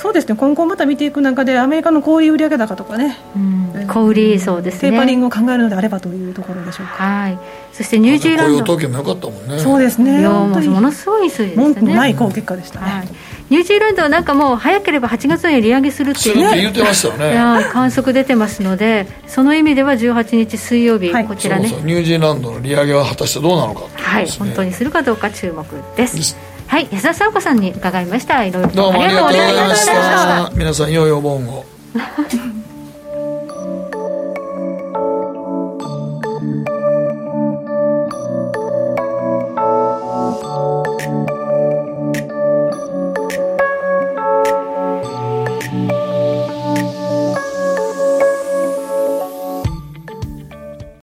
[0.00, 0.34] そうですね。
[0.34, 4.90] 今後また見ていく中でアメリカの小売売上高とかね、うん、小売そうですね。
[4.90, 7.04] テーパリングを考えるのであればというところでしょうか。
[7.04, 7.38] はい。
[7.74, 9.58] そしてニュージーランド雇用統計も良かったもんね。
[9.58, 10.26] そうですね。
[10.26, 11.66] ものすごい数字でしたね。
[11.66, 13.08] 文句ない好結果でしたね、はい。
[13.50, 17.14] ニュージーランドはなんかもう早ければ8月に利上げするっていう、ね、言ってましたよ
[17.58, 17.68] ね。
[17.70, 21.68] 観測出てますのでその意味では18日水曜日、はい、こちらね。
[21.84, 24.30] ニュージーランドの利上げは果たしてどうなのか、ね、はい。
[24.30, 26.36] 本当にするかどうか注目です
[26.70, 28.44] はい安田沙子さんに伺いました。
[28.44, 30.52] いろいろどうもありがとうございました。
[30.54, 31.64] 皆さん良いお盆を